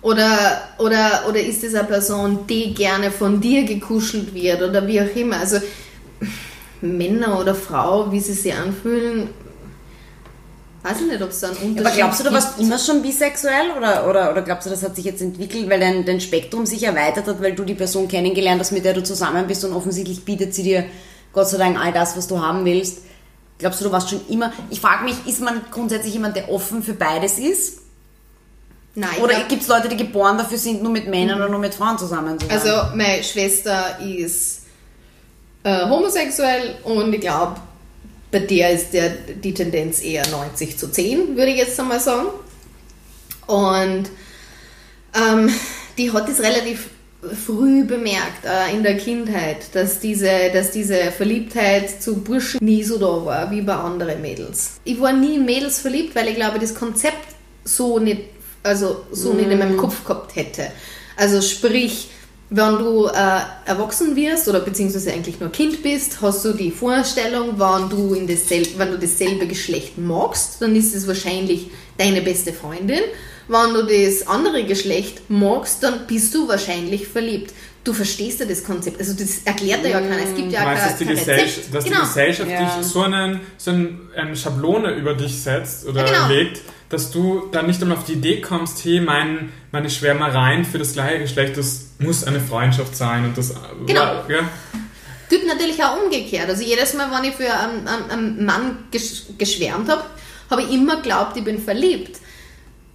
[0.00, 5.02] Oder, oder, oder ist es eine Person, die gerne von dir gekuschelt wird oder wie
[5.02, 5.40] auch immer?
[5.40, 5.58] Also
[6.80, 9.28] Männer oder Frau, wie sie sich anfühlen,
[10.82, 12.42] weiß ich nicht, ob es da einen Unterschied Aber glaubst du, du gibt.
[12.42, 15.80] warst immer schon bisexuell oder, oder, oder glaubst du, das hat sich jetzt entwickelt, weil
[15.80, 19.02] dein, dein Spektrum sich erweitert hat, weil du die Person kennengelernt hast, mit der du
[19.02, 20.84] zusammen bist und offensichtlich bietet sie dir
[21.32, 22.98] Gott sei Dank all das, was du haben willst?
[23.58, 24.52] Glaubst du, du warst schon immer.
[24.70, 27.80] Ich frage mich, ist man grundsätzlich jemand, der offen für beides ist?
[28.94, 31.74] Nein, Oder gibt es Leute, die geboren dafür sind, nur mit Männern oder nur mit
[31.74, 32.56] Frauen zusammen zu sein?
[32.56, 34.57] Also meine Schwester ist
[35.64, 37.60] äh, homosexuell und ich glaube,
[38.30, 42.28] bei der ist der, die Tendenz eher 90 zu 10, würde ich jetzt einmal sagen.
[43.46, 44.10] Und
[45.14, 45.50] ähm,
[45.96, 46.90] die hat es relativ
[47.46, 52.98] früh bemerkt, äh, in der Kindheit, dass diese, dass diese Verliebtheit zu Burschen nie so
[52.98, 54.78] da war wie bei anderen Mädels.
[54.84, 58.22] Ich war nie in Mädels verliebt, weil ich glaube, das Konzept so nicht,
[58.62, 60.70] also so nicht in meinem Kopf gehabt hätte.
[61.16, 62.10] Also sprich,
[62.50, 67.58] wenn du äh, erwachsen wirst oder beziehungsweise eigentlich nur Kind bist, hast du die Vorstellung,
[67.58, 72.52] wenn du, in dasselbe, wenn du dasselbe Geschlecht magst, dann ist es wahrscheinlich deine beste
[72.54, 73.00] Freundin.
[73.48, 77.52] Wenn du das andere Geschlecht magst, dann bist du wahrscheinlich verliebt.
[77.84, 78.98] Du verstehst ja das Konzept.
[78.98, 80.22] Also das erklärt dir ja keiner.
[80.22, 81.74] Es gibt ja meinst, kein, dass die, kein Rezept.
[81.74, 81.96] dass genau.
[82.00, 82.76] die Gesellschaft Ja.
[82.76, 86.28] dich so, einen, so einen, eine Schablone über dich setzt oder Ja, genau.
[86.28, 90.78] legt, dass du dann nicht einmal auf die Idee kommst, hey, mein, meine Schwärmereien für
[90.78, 93.54] das gleiche Geschlecht, das muss eine Freundschaft sein und das
[93.86, 94.24] Genau.
[94.28, 94.48] ja,
[95.28, 96.48] Gibt natürlich auch umgekehrt.
[96.48, 100.04] Also jedes Mal, wenn ich für einen, einen, Mann gesch geschwärmt habe,
[100.50, 102.18] habe ich immer geglaubt, ich bin verliebt.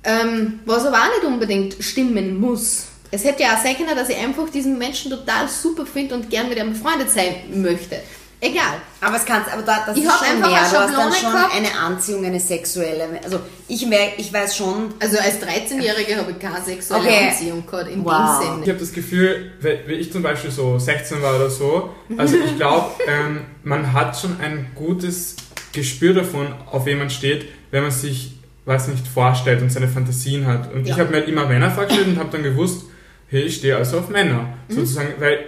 [0.03, 2.87] Ähm, was aber auch nicht unbedingt stimmen muss.
[3.11, 6.29] Es hätte ja auch sein können, dass ich einfach diesen Menschen total super finde und
[6.31, 7.99] gern mit ihm befreundet sein möchte.
[8.45, 8.75] Egal.
[8.99, 10.59] Aber es kannst, aber da, das Ich ist schon einfach mehr.
[10.61, 11.55] eine Du hast dann schon gehabt.
[11.55, 13.07] eine Anziehung, eine sexuelle.
[13.23, 17.29] Also ich, ich weiß schon, Also als 13-Jährige habe ich keine sexuelle Okay.
[17.29, 18.11] Anziehung gehabt, in Wow.
[18.11, 18.67] dem Ich Sinne.
[18.67, 22.57] habe das Gefühl, wenn wenn ich zum Beispiel so 16 war oder so, also ich
[22.57, 25.37] glaube, ähm, man hat schon ein gutes
[25.71, 28.33] Gespür davon, auf wen man steht, wenn man sich,
[28.65, 30.71] weiß nicht, vorstellt und seine Fantasien hat.
[30.73, 30.93] Und Ja.
[30.95, 32.83] ich habe mir halt immer Männer vorgestellt und habe dann gewusst,
[33.29, 34.49] hey, ich stehe also auf Männer.
[34.67, 35.39] Sozusagen, weil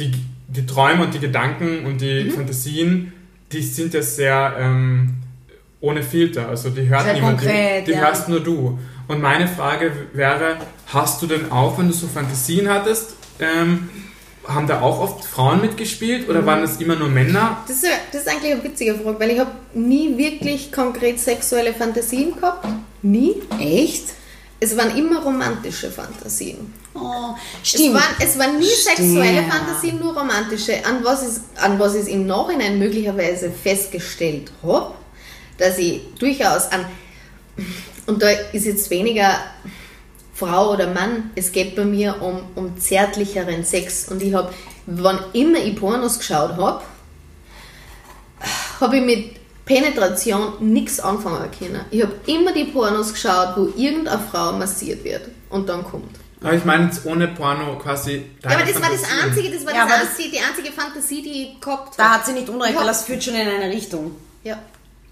[0.00, 0.10] die,
[0.50, 3.12] die Träume und die Gedanken und die Fantasien,
[3.52, 5.14] die sind ja sehr ähm,
[5.80, 6.48] ohne Filter.
[6.48, 8.06] Also die hört Sehr niemand, konkret, die, die ja.
[8.06, 8.78] hörst nur du.
[9.08, 13.88] Und meine Frage wäre, hast du denn auch, wenn du so Fantasien hattest, ähm,
[14.46, 17.58] haben da auch oft Frauen mitgespielt oder waren das immer nur Männer?
[17.66, 21.72] Das ist, das ist eigentlich eine witzige Frage, weil ich habe nie wirklich konkret sexuelle
[21.72, 22.66] Fantasien gehabt.
[23.02, 23.34] Nie.
[23.58, 24.04] Echt?
[24.62, 26.72] Es waren immer romantische Fantasien.
[26.94, 27.94] Oh, Es stimmt.
[27.94, 29.52] waren, es waren nie sexuelle Stimmt.
[29.54, 30.84] Fantasien, nur romantische.
[30.84, 34.94] An was, ich, an was ich im Nachhinein möglicherweise festgestellt habe,
[35.56, 36.84] dass ich durchaus an.
[38.06, 39.38] Und da ist jetzt weniger
[40.34, 44.08] Frau oder Mann, es geht bei mir um, um zärtlicheren Sex.
[44.08, 44.52] Und ich habe,
[44.86, 46.82] wann immer ich Pornos geschaut habe,
[48.80, 49.39] habe ich mit
[49.74, 51.80] Penetration nichts anfangen können.
[51.92, 56.16] Ich habe immer die Pornos geschaut, wo irgendeine Frau massiert wird und dann kommt.
[56.42, 58.24] Aber ich meine jetzt ohne Porno quasi.
[58.42, 61.42] Ja, aber das war das einzige, das war Ja, das einzige, die einzige Fantasie, die
[61.54, 62.14] ich gehabt Da habe.
[62.14, 64.12] hat sie nicht unrecht, weil das führt schon in eine Richtung.
[64.42, 64.58] Ja.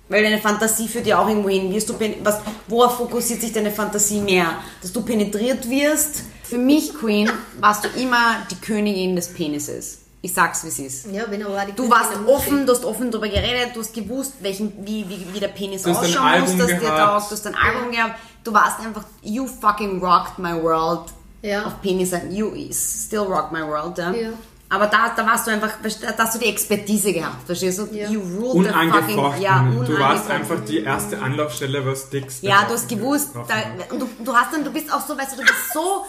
[0.08, 1.72] Weil deine Fantasie führt ja auch irgendwo hin.
[1.72, 1.94] Wirst du
[2.24, 4.54] was, worauf fokussiert sich deine Fantasie mehr?
[4.80, 6.22] Dass du penetriert wirst?
[6.42, 9.98] Für mich, Queen, warst du immer die Königin des Penises.
[10.20, 11.06] Ich sag's, wie es ist.
[11.12, 14.34] Ja, wenn aber die Du warst offen, du hast offen darüber geredet, du hast gewusst,
[14.40, 17.54] welchen, wie, wie, wie der Penis Du ausschauen muss, dass dir taugt, du hast ein
[17.54, 18.14] Album gehabt.
[18.42, 21.12] Du warst einfach, you fucking rocked my world.
[21.42, 21.66] Ja.
[21.66, 24.10] Auf Penis, you still rock my world, ja.
[24.10, 24.30] Ja.
[24.70, 27.86] Aber da, da warst du einfach, da hast du die Expertise gehabt, verstehst du?
[27.90, 28.10] Ja.
[28.10, 29.42] You ruled the fucking, Unangefochten.
[29.42, 32.42] ja, du warst einfach die erste Anlaufstelle, was Dicks.
[32.42, 33.54] Ja, du hast gewusst, da,
[33.90, 36.04] und du, du hast dann, du bist auch so, weißt du, du bist so,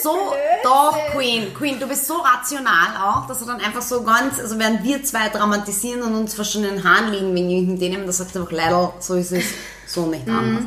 [0.00, 4.38] so, doch, Queen, Queen, du bist so rational auch, dass du dann einfach so ganz,
[4.38, 7.78] also während wir zwei dramatisieren und uns fast schon in den Haaren liegen wegen irgendeinem
[7.80, 9.44] denen, da sagst du einfach, Leidl, so ist es,
[9.88, 10.62] so nicht anders.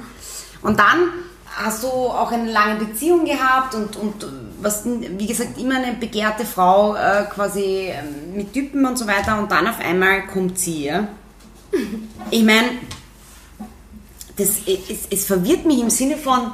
[0.62, 1.14] Und dann
[1.58, 4.28] hast du auch eine lange Beziehung gehabt und, und
[4.62, 9.40] was, wie gesagt, immer eine begehrte Frau äh, quasi ähm, mit Typen und so weiter
[9.40, 11.08] und dann auf einmal kommt sie, ja.
[12.30, 12.70] Ich meine,
[14.36, 16.52] das, es, es verwirrt mich im Sinne von,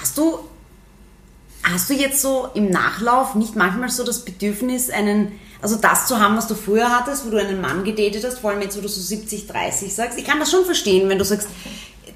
[0.00, 0.38] hast du,
[1.62, 6.20] hast du jetzt so im Nachlauf nicht manchmal so das Bedürfnis, einen, also das zu
[6.20, 8.82] haben, was du früher hattest, wo du einen Mann gedatet hast, vor allem jetzt, wo
[8.82, 10.18] du so 70, 30 sagst?
[10.18, 11.48] Ich kann das schon verstehen, wenn du sagst,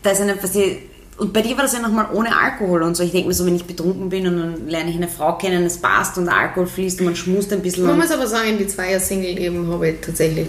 [0.03, 0.90] da ist eine, was die,
[1.21, 3.03] und bei dir war das ja nochmal ohne Alkohol und so.
[3.03, 5.65] Ich denke mir so, wenn ich betrunken bin und dann lerne ich eine Frau kennen,
[5.67, 7.85] es passt und der Alkohol fließt und man schmust ein bisschen.
[7.85, 10.49] Man muss aber sagen, in die zwei Jahre Single-Leben habe ich tatsächlich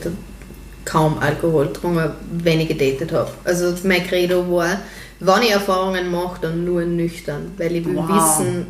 [0.86, 3.30] kaum Alkohol getrunken, wenn ich gedatet habe.
[3.44, 4.80] Also mein Credo war,
[5.20, 8.08] wenn ich Erfahrungen mache, dann nur nüchtern, weil ich will Wow.
[8.40, 8.68] wissen,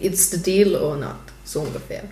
[0.00, 2.04] it's the deal or not, so ungefähr.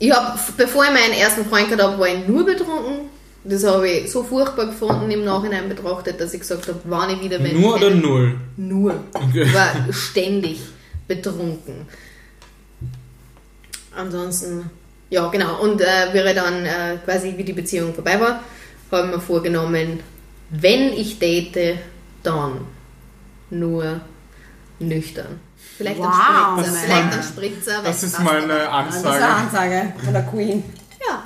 [0.00, 3.08] Ich habe, bevor ich meinen ersten Freund gehabt habe, war ich nur betrunken.
[3.46, 7.22] Das habe ich so furchtbar gefunden im Nachhinein betrachtet, dass ich gesagt habe, wann ich
[7.22, 8.34] wieder wenn Nur ich oder null?
[8.56, 8.94] nur.
[9.12, 9.42] Okay.
[9.42, 10.60] Ich war ständig
[11.06, 11.86] betrunken.
[13.96, 14.70] Ansonsten,
[15.10, 15.60] ja genau.
[15.62, 18.40] Und äh, wäre dann äh, quasi, wie die Beziehung vorbei war,
[18.90, 20.00] habe ich mir vorgenommen,
[20.50, 21.78] wenn ich date,
[22.22, 22.60] dann
[23.50, 24.00] nur
[24.78, 25.40] nüchtern.
[25.76, 26.06] Vielleicht Wow,
[26.58, 26.80] ein Spritzer.
[26.86, 27.82] Vielleicht ein Spritzer.
[27.84, 28.44] Das ist passt mal aber.
[28.44, 29.34] eine Das ist eine Ansage.
[29.80, 30.64] Ansage von der Queen.
[31.06, 31.22] Ja,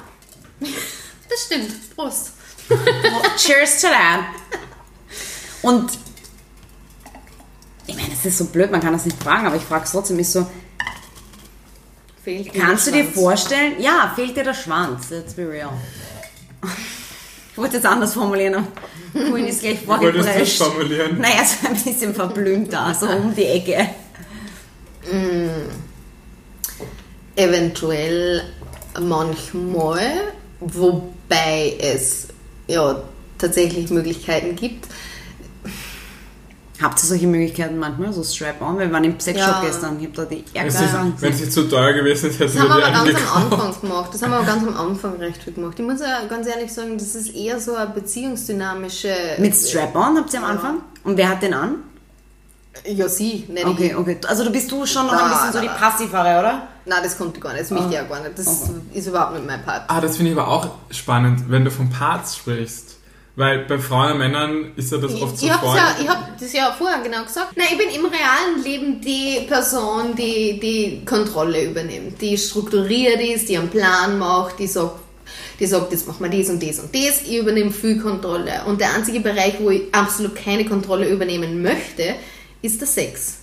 [1.49, 1.97] stimmt.
[1.97, 2.33] Prost.
[3.39, 4.21] Cheers to that.
[5.63, 5.91] Und
[7.87, 9.93] ich meine, das ist so blöd, man kann das nicht fragen, aber ich frage es
[9.93, 10.47] trotzdem, ist so,
[12.23, 13.15] Fehlt kannst du dir Schwanz.
[13.15, 15.73] vorstellen, ja, fehlt dir der Schwanz, let's be real.
[17.53, 18.67] Ich wollte jetzt anders formulieren, aber
[19.31, 20.59] Queen ist gleich wolltest du es vorgeprescht.
[20.63, 21.19] formulieren?
[21.19, 23.89] Naja, so ein bisschen verblümt da, so um die Ecke.
[27.37, 28.43] Eventuell
[29.01, 32.29] manchmal, wobei es
[32.67, 33.03] ja
[33.39, 34.87] tatsächlich Möglichkeiten gibt.
[36.81, 38.79] Habt ihr solche Möglichkeiten manchmal, so Strap-on?
[38.79, 39.61] Wir waren im Sexshop Ja.
[39.65, 42.39] gestern, ich hab da die Es Ärger ist, wenn es nicht zu teuer gewesen ist,
[42.39, 43.53] hätten Das wir haben wir aber ganz am.
[43.53, 44.11] Anfang gemacht.
[44.15, 45.75] Das haben wir aber ganz am Anfang recht viel gemacht.
[45.77, 49.13] Ich muss ja ganz ehrlich sagen, das ist eher so eine beziehungsdynamische.
[49.39, 50.77] Mit Strap-on habt ihr am Anfang?
[51.03, 51.77] Und wer hat den an?
[52.87, 53.97] Ja, sie, nicht Okay, ich.
[53.97, 54.19] okay.
[54.29, 56.69] Also du bist du schon noch ein bisschen so die passivere, oder?
[56.89, 57.63] Nein, das kommt gar nicht.
[57.63, 58.39] Das möchte ich ja gar nicht.
[58.39, 59.83] Das ist überhaupt nicht mein Part.
[59.89, 62.97] Ah, das finde ich aber auch spannend, wenn du von Parts sprichst.
[63.37, 66.37] Weil bei Frauen und Männern ist ja das oft so Ich habe ja, ich hab
[66.37, 67.57] das ja vorher genau gesagt.
[67.57, 73.49] Nein, ich bin im realen Leben die Person, die die Kontrolle übernimmt, die strukturiert ist,
[73.49, 74.99] die einen Plan macht, die sagt,
[75.61, 77.23] die sagt, jetzt machen wir dies und dies und dies.
[77.23, 78.63] Ich übernehme viel Kontrolle.
[78.67, 82.17] Und der einzige Bereich, wo ich absolut keine Kontrolle übernehmen möchte,
[82.61, 83.39] ist der Sex.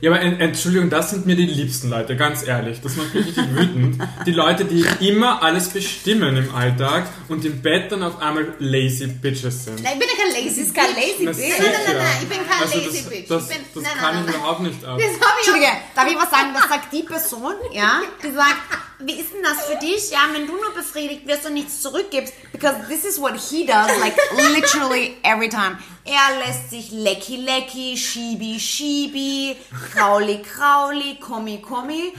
[0.00, 2.80] Ja, aber en- Entschuldigung, das sind mir die liebsten Leute, ganz ehrlich.
[2.82, 4.02] Das macht mich richtig wütend.
[4.26, 9.06] Die Leute, die immer alles bestimmen im Alltag und im Bett dann auf einmal lazy
[9.06, 9.82] Bitches sind.
[9.82, 11.38] Nein, ich bin ja kein Lazy ist kein Lazy Bitch.
[11.38, 13.28] Nein, nein, nein, nein, ich bin kein also Lazy das, Bitch.
[13.28, 14.40] Das, Ich bin- das nein, kann nein, ich nein.
[14.40, 14.98] überhaupt nicht ab.
[14.98, 16.48] Das habe ich auch Entschuldige, darf ich was sagen?
[16.54, 18.56] Das sagt die Person, ja, die sagt,
[19.04, 20.10] wie ist denn das für dich?
[20.10, 22.32] Ja, wenn du nur befriedigt wirst und nichts zurückgibst.
[22.52, 24.16] Because this is what he does, like
[24.54, 25.78] literally every time.
[26.04, 29.56] Er lässt sich lecky lecky, schibi schibi,
[29.92, 32.12] krauli krauli, kommi kommi,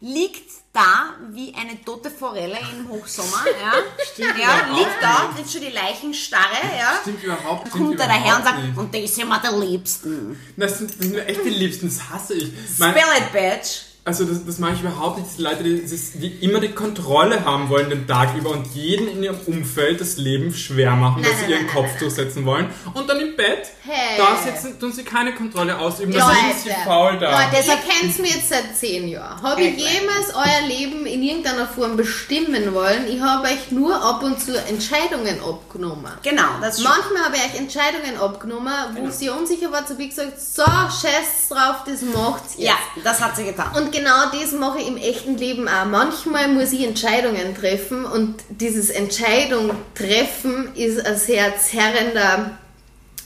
[0.00, 3.72] liegt da wie eine tote Forelle im Hochsommer, ja.
[4.12, 5.38] Stimmt ja, liegt da, nicht.
[5.40, 6.98] jetzt schon die Leichenstarre, ja.
[7.02, 8.78] Stimmt überhaupt stimmt kommt er daher und sagt, nicht.
[8.78, 10.40] und die sind mir die Liebsten.
[10.56, 12.52] Das sind, das sind echt die Liebsten, das hasse ich.
[12.78, 13.89] Mein, Spill it, bitch.
[14.04, 15.30] Also das, das mache ich überhaupt nicht.
[15.32, 19.22] Diese Leute, die, die immer die Kontrolle haben wollen den Tag über und jeden in
[19.22, 22.66] ihrem Umfeld das Leben schwer machen, Nein, dass sie ihren nein, Kopf nein, durchsetzen wollen.
[22.94, 24.18] Und dann im Bett, Hey.
[24.18, 27.30] da sitzen, tun sie keine Kontrolle ausüben, da sind sie faul da.
[27.50, 29.42] Leute, ihr kennt mich jetzt seit zehn Jahren.
[29.42, 33.06] Habe ich jemals euer Leben in irgendeiner Form bestimmen wollen?
[33.08, 36.12] Ich habe euch nur ab und zu Entscheidungen abgenommen.
[36.22, 39.10] Genau, das ist Manchmal habe ich euch Entscheidungen abgenommen, wo Genau.
[39.10, 42.68] sie unsicher war, habe ich gesagt, so, scheiß drauf, das macht's jetzt.
[42.68, 43.74] Ja, das hat sie getan.
[43.76, 45.84] Und genau das mache ich im echten Leben auch.
[45.86, 52.58] Manchmal muss ich Entscheidungen treffen und dieses Entscheidung treffen ist ein sehr zerrender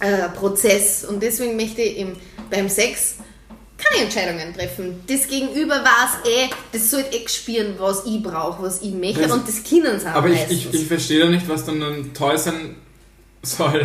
[0.00, 1.04] äh, Prozess.
[1.04, 2.16] Und deswegen möchte ich im,
[2.50, 3.16] beim Sex
[3.76, 5.02] keine Entscheidungen treffen.
[5.06, 9.32] Das Gegenüber weiß eh, das sollte eh spüren, was ich brauche, was ich möchte Das-
[9.32, 10.58] und das können sie auch Aber ich, meistens.
[10.58, 12.76] ich, ich verstehe da nicht, was dann, dann toll sein
[13.42, 13.84] soll.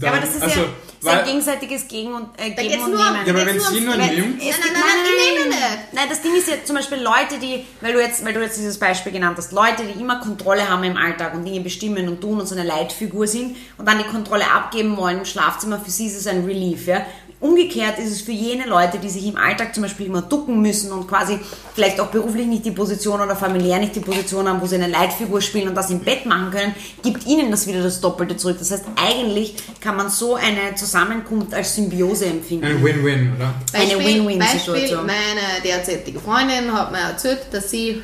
[0.00, 0.66] Ja, aber das ist also, ja
[1.00, 3.26] so ein gegenseitiges Gegen und, äh, Da Geben geht's und nur- Nehmen.
[3.26, 5.60] ja, aber geht's wenn nimmt, es Nein, gibt- nein, nein, ich nehme nicht.
[5.92, 8.56] Nein, das Ding ist ja zum Beispiel Leute, die, weil du jetzt, weil du jetzt
[8.56, 12.20] dieses Beispiel genannt hast, Leute, die immer Kontrolle haben im Alltag und Dinge bestimmen und
[12.22, 15.90] tun und so eine Leitfigur sind und dann die Kontrolle abgeben wollen im Schlafzimmer, für
[15.90, 17.04] sie ist es ein Relief, ja.
[17.40, 20.92] Umgekehrt ist es für jene Leute, die sich im Alltag zum Beispiel immer ducken müssen
[20.92, 21.38] und quasi
[21.74, 24.86] vielleicht auch beruflich nicht die Position oder familiär nicht die Position haben, wo sie eine
[24.86, 28.56] Leitfigur spielen und das im Bett machen können, gibt ihnen das wieder das Doppelte zurück.
[28.58, 32.64] Das heißt, eigentlich kann man so eine Zusammenkunft als Symbiose empfinden.
[32.64, 33.54] ein Win-Win, oder?
[33.72, 35.06] Eine Beispiel, Win-Win-Situation.
[35.06, 38.00] meine derzeitige Freundin hat mir erzählt, dass sie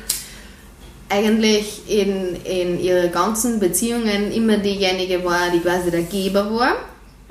[1.09, 6.75] eigentlich in, in ihren ganzen Beziehungen immer diejenige war, die quasi der Geber war.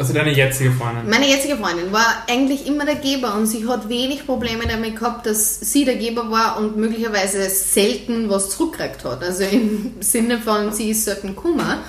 [0.00, 1.10] Also deine jetzige Freundin.
[1.10, 5.26] Meine jetzige Freundin war eigentlich immer der Geber und sie hat wenig Probleme damit gehabt,
[5.26, 9.22] dass sie der Geber war und möglicherweise selten was zurückgekriegt hat.
[9.22, 11.80] Also im Sinne von, sie ist selten Kummer.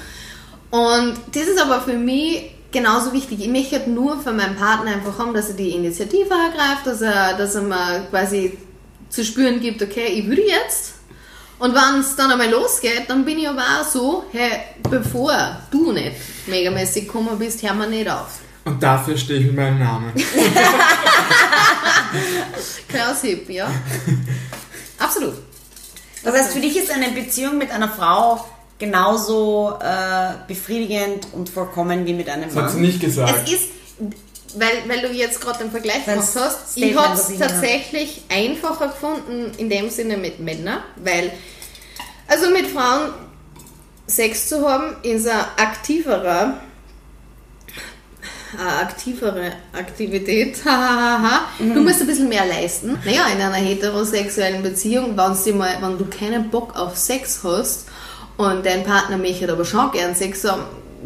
[0.71, 3.39] Und das ist aber für mich genauso wichtig.
[3.39, 7.01] Ich möchte halt nur von meinem Partner einfach haben, dass er die Initiative ergreift, dass
[7.01, 8.57] er, dass er mir quasi
[9.07, 10.95] zu spüren gibt, okay, ich würde jetzt.
[11.61, 15.91] Und wenn es dann einmal losgeht, dann bin ich aber auch so, hey, bevor du
[15.91, 16.13] nicht
[16.47, 18.39] megamäßig gekommen bist, hör mir nicht auf.
[18.65, 20.11] Und dafür stehe ich mit meinem Namen.
[22.87, 23.67] Klaus Hipp, ja.
[24.97, 25.35] Absolut.
[26.23, 28.43] Das heißt, für dich ist eine Beziehung mit einer Frau
[28.79, 32.85] genauso äh, befriedigend und vollkommen wie mit einem Das hat sie Mann.
[32.87, 33.35] nicht gesagt.
[33.45, 33.69] Es ist,
[34.57, 37.39] weil, weil du jetzt gerade den Vergleich gemacht hast, ich Statement, habe das es ich
[37.39, 41.31] tatsächlich einfacher gefunden in dem Sinne mit Männern, weil,
[42.27, 43.13] also mit Frauen
[44.07, 46.59] Sex zu haben, ist ein aktiverer,
[48.57, 50.57] eine aktivere Aktivität.
[50.65, 51.47] Hahaha.
[51.59, 51.73] Mhm.
[51.73, 52.97] Du musst ein bisschen mehr leisten.
[53.05, 57.87] Naja, in einer heterosexuellen Beziehung, wenn's dir mal, wenn du keinen Bock auf Sex hast
[58.37, 60.63] und dein Partner möchte aber schon gern Sex haben,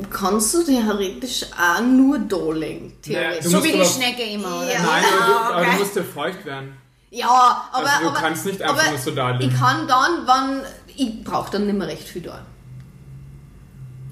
[0.10, 2.94] kannst du theoretisch auch nur da legen.
[3.02, 3.44] Theoretisch.
[3.44, 4.72] Du So wie die Schnecke immer, oder?
[4.74, 4.80] Ja.
[4.82, 6.78] Nein, aber, du, aber du musst ja feucht werden.
[7.12, 7.28] Ja,
[7.72, 9.52] aber, Also du aber, kannst nicht einfach aber nur so da liegen.
[9.54, 10.62] Ich kann dann, wann
[10.98, 12.40] ich brauche dann nicht mehr recht viel da.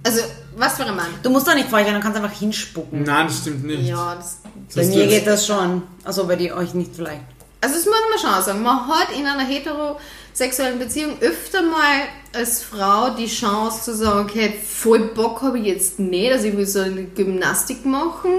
[0.06, 0.22] Also,
[0.58, 1.08] was für ein Mann?
[1.24, 3.04] Du musst doch nicht feucht werden, du kannst einfach hinspucken.
[3.04, 3.88] Nein, das stimmt nicht.
[3.88, 5.84] Ja, das, Das Bei mir du jetzt- geht das schon.
[6.04, 7.22] Also bei dir euch nicht vielleicht.
[7.62, 8.62] also das muss man schon sagen.
[8.63, 9.43] Man hat in einer
[10.34, 15.65] heterosexuellen Beziehung öfter mal als Frau die Chance zu sagen, okay, voll Bock habe ich
[15.65, 18.32] jetzt nicht, also ich will so eine Gymnastik machen.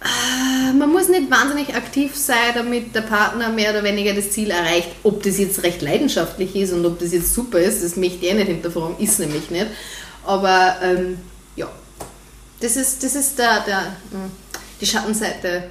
[0.00, 4.50] Äh, Man muss nicht wahnsinnig aktiv sein, damit der Partner mehr oder weniger das Ziel
[4.50, 4.90] erreicht.
[5.02, 8.30] Ob das jetzt recht leidenschaftlich ist und ob das jetzt super ist, das möchte ich
[8.30, 9.66] eh nicht hinterfragen, ist nämlich nicht.
[10.24, 11.18] Aber ähm,
[11.56, 11.68] ja,
[12.60, 13.78] das ist, das ist der, der,
[14.12, 14.30] mh,
[14.80, 15.64] die Schattenseite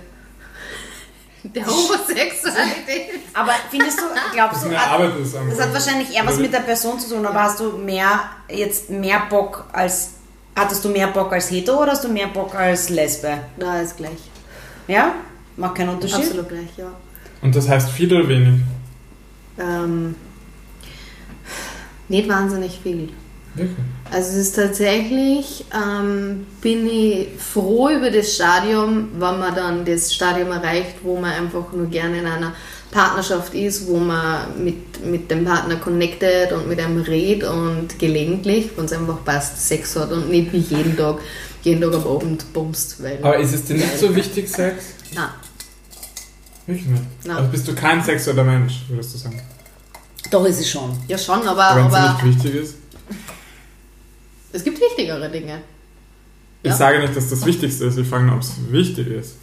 [1.55, 3.09] der Homosexualität.
[3.33, 4.99] Aber findest du, glaubst du, hat-
[5.49, 8.89] das hat wahrscheinlich eher was mit der Person zu tun, aber hast du mehr, jetzt
[8.89, 10.11] mehr Bock als,
[10.55, 13.37] hattest du mehr Bock als hetero oder hast du mehr Bock als Lesbe?
[13.57, 14.19] Da ist gleich.
[14.87, 15.13] Ja?
[15.55, 16.17] Macht keinen Unterschied?
[16.25, 16.91] Absolut gleich, ja.
[17.41, 18.61] Und das heißt viel oder wenig?
[19.59, 20.15] Ähm,
[22.07, 23.09] nicht wahnsinnig viel.
[23.57, 23.77] Wirklich?
[24.11, 30.13] Also es ist tatsächlich, ähm, bin ich froh über das Stadium, wenn man dann das
[30.13, 32.53] Stadium erreicht, wo man einfach nur gerne in einer
[32.91, 38.69] Partnerschaft ist, wo man mit, mit dem Partner connected und mit einem redet und gelegentlich,
[38.77, 41.17] wenn es einfach passt, Sex hat und nicht wie jeden Tag,
[41.63, 43.03] jeden Tag am Abend bumst.
[43.03, 44.85] Weil, Aber ist es dir nicht so wichtig, Sex?
[45.13, 45.29] Nein.
[46.65, 47.03] Wirklich nicht?
[47.25, 47.37] Nein.
[47.37, 49.41] Also bist du kein sexueller Mensch, würdest du sagen?
[50.31, 50.97] Doch, ist es schon.
[51.07, 52.75] Ja, schon, aber, Wenn es nicht wichtig ist.
[54.53, 55.61] Es gibt wichtigere Dinge.
[56.63, 56.75] Ich Ja.
[56.77, 59.35] sage nicht, dass das Wichtigste ist, ich frage nur, ob es wichtig ist.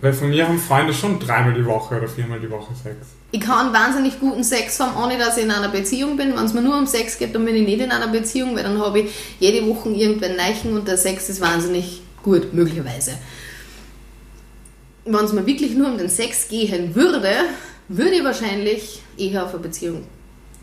[0.00, 2.96] Weil von mir haben Freunde schon dreimal die Woche oder viermal die Woche Sex.
[3.30, 6.36] Ich kann wahnsinnig guten Sex haben, ohne dass ich in einer Beziehung bin.
[6.36, 8.62] Wenn es mir nur um Sex geht, dann bin ich nicht in einer Beziehung, weil
[8.64, 13.12] dann habe ich jede Woche irgendwann Neichen und der Sex ist wahnsinnig gut, möglicherweise.
[15.06, 17.30] Wenn es mir wirklich nur um den Sex gehen würde,
[17.88, 20.06] würde ich wahrscheinlich eher auf eine Beziehung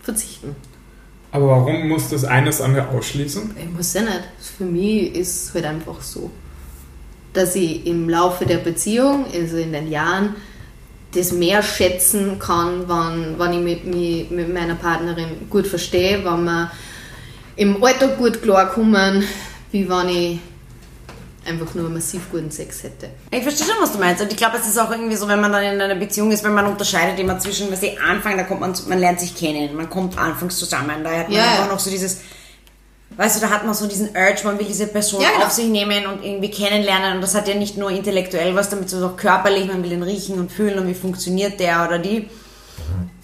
[0.02, 0.56] verzichten.
[1.32, 3.56] Aber warum muss das eine das andere ausschließen?
[3.58, 4.22] Ich muss ja nicht.
[4.58, 6.30] Für mich ist es halt einfach so,
[7.34, 10.36] dass ich im Laufe der Beziehung, also in den Jahren,
[11.14, 16.44] das mehr schätzen kann, wenn, wenn ich mit, mich, mit meiner Partnerin gut verstehe, wenn
[16.46, 16.72] wir
[17.56, 19.24] im Alltag gut klarkommen,
[19.72, 20.40] wie wenn ich
[21.46, 23.10] einfach nur massiv guten Sex hätte.
[23.32, 24.22] Ich verstehe schon, was du meinst.
[24.22, 26.44] Und ich glaube, es ist auch irgendwie so, wenn man dann in einer Beziehung ist,
[26.44, 29.76] wenn man unterscheidet immer zwischen, was sie Anfang, da kommt man, man lernt sich kennen,
[29.76, 31.72] man kommt anfangs zusammen, da hat man Ja, einfach ja.
[31.72, 32.20] noch so dieses,
[33.18, 35.46] weißt du, da hat man so diesen Urge, man will diese Person Ja, genau.
[35.46, 38.90] auf sich nehmen und irgendwie kennenlernen und das hat ja nicht nur intellektuell was damit,
[38.90, 42.30] sondern auch körperlich, man will ihn riechen und fühlen und wie funktioniert der oder die.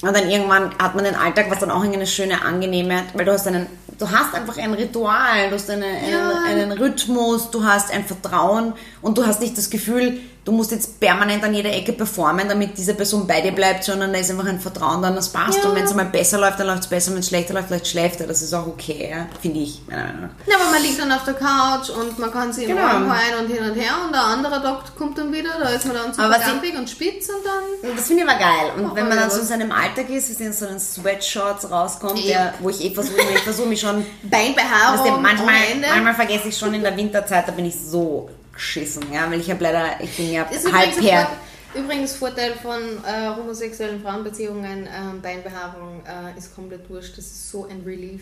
[0.01, 3.31] Und dann irgendwann hat man den Alltag, was dann auch eine schöne, angenehme, weil du
[3.31, 3.65] hast einen,
[3.97, 6.33] du hast einfach ein Ritual, du hast eine, Ja.
[6.47, 10.71] einen, einen Rhythmus, du hast ein Vertrauen und du hast nicht das Gefühl, du musst
[10.71, 14.31] jetzt permanent an jeder Ecke performen, damit diese Person bei dir bleibt, sondern da ist
[14.31, 15.61] einfach ein Vertrauen dann, das passt.
[15.61, 15.69] Ja.
[15.69, 17.87] Und wenn es mal besser läuft, dann läuft es besser, wenn es schlechter läuft, vielleicht
[17.87, 18.27] schläft er.
[18.27, 19.25] Das ist auch okay, ja?
[19.41, 20.29] finde ich, meiner Meinung nach.
[20.47, 22.87] Ja, aber man liegt dann auf der Couch und man kann sich im Genau.
[22.87, 25.85] Arm halten und hin und her und der andere Tag kommt dann wieder, da ist
[25.85, 27.93] man dann ich- gampig und spitz und dann...
[27.97, 28.71] Das finde ich aber geil.
[28.77, 32.23] Und wenn man dann ja, so seinem Alltag ist, ist in so einen Sweatshorts rauskommt,
[32.27, 36.49] der, wo ich eh versuche, ich versuche mich schon Beinbehaarung Weißt du, manchmal, manchmal vergesse
[36.49, 40.01] ich schon in der Winterzeit, da bin ich so geschissen, ja, weil ich habe leider,
[40.01, 41.29] ich bin ja halb her.
[41.75, 47.17] Übrigens Vorteil von äh, homosexuellen Frauenbeziehungen, ähm, Beinbehaarung äh, ist komplett wurscht.
[47.17, 48.21] Das ist so ein Relief.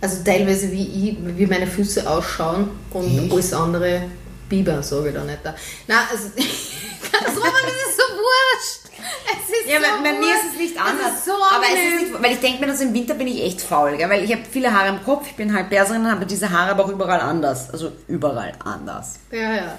[0.00, 4.02] Also teilweise wie ich, wie meine Füße ausschauen und alles andere
[4.48, 5.38] Biber, sage ich da nicht.
[5.42, 5.54] Da.
[5.86, 8.83] Nein, also Roman, das ist so wurscht.
[9.32, 11.06] Es ist Ja, so bei, bei mir ist es nicht anders.
[11.12, 13.26] Es ist so aber es ist nicht, weil ich denke mir, dass im Winter bin
[13.26, 14.08] ich echt faul, gell?
[14.08, 16.84] weil ich habe viele Haare im Kopf, ich bin halb Perserin, habe diese Haare aber
[16.84, 17.70] auch überall anders.
[17.70, 19.20] Also überall anders.
[19.30, 19.78] Ja, ja.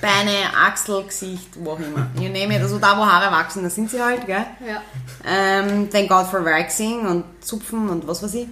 [0.00, 2.08] Beine, Achsel, Gesicht, wo auch immer.
[2.16, 2.62] You name it.
[2.62, 4.44] Also da, wo Haare wachsen, da sind sie halt, gell?
[4.66, 4.82] ja.
[5.24, 8.48] Ähm, thank God for waxing und Zupfen und was weiß ich.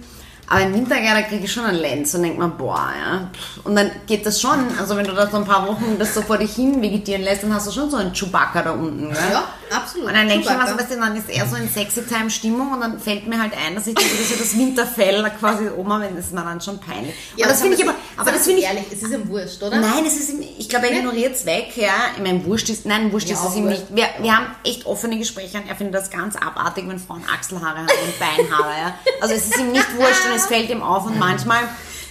[0.49, 3.29] Aber im Winter, ja, da kriege ich schon einen Lenz und denkt man, boah, ja.
[3.65, 6.21] Und dann geht das schon, also wenn du da so ein paar Wochen das so
[6.21, 9.17] vor dich hin vegetieren lässt, dann hast du schon so einen Chewbacca da unten, gell?
[9.33, 10.07] Ja, absolut.
[10.07, 10.71] Und dann denke ich Chewbacca.
[10.71, 13.75] so, weißt du, dann ist eher so in Sexy-Time-Stimmung und dann fällt mir halt ein,
[13.75, 17.15] dass ich das ja das Winterfell quasi oben habe, das ist mir dann schon peinlich.
[17.35, 19.27] Ja, und das finde ich aber aber, aber das finde ich, ehrlich, es ist ihm
[19.29, 19.79] wurscht, oder?
[19.79, 21.91] Nein, es ist ihm, ich glaube, er ignoriert es weg, ja.
[22.15, 23.89] Ich meine, Wurscht ist, nein, Wurscht Ja, ist es ihm wurscht.
[23.91, 23.95] nicht.
[23.95, 27.77] Wir, wir haben echt offene Gespräche und er findet das ganz abartig, wenn Frauen Achselhaare
[27.77, 28.93] haben und Beinhaare, ja.
[29.21, 31.59] Also es ist ihm nicht wurscht und es fällt ihm auf und manchmal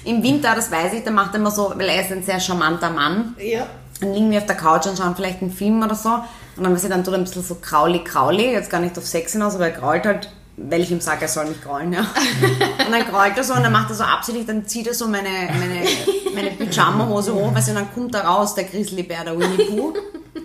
[0.04, 2.38] im Winter, das weiß ich, da macht er immer so, weil er ist ein sehr
[2.38, 3.66] charmanter Mann, Ja.
[4.00, 6.10] dann liegen wir auf der Couch und schauen vielleicht einen Film oder so
[6.56, 8.96] und dann, weiß ich, dann tut er ein bisschen so krauli, krauli, jetzt gar nicht
[8.98, 11.92] auf Sex hinaus, aber er krault halt, weil ich ihm sage, er soll nicht kraulen,
[11.92, 12.00] ja.
[12.00, 15.06] Und dann krault er so und dann macht er so absichtlich, dann zieht er so
[15.06, 15.86] meine, meine,
[16.34, 19.94] meine Pyjama-Hose hoch, weißt du, und dann kommt da raus, der Grizzlybär, der Winnie Pooh.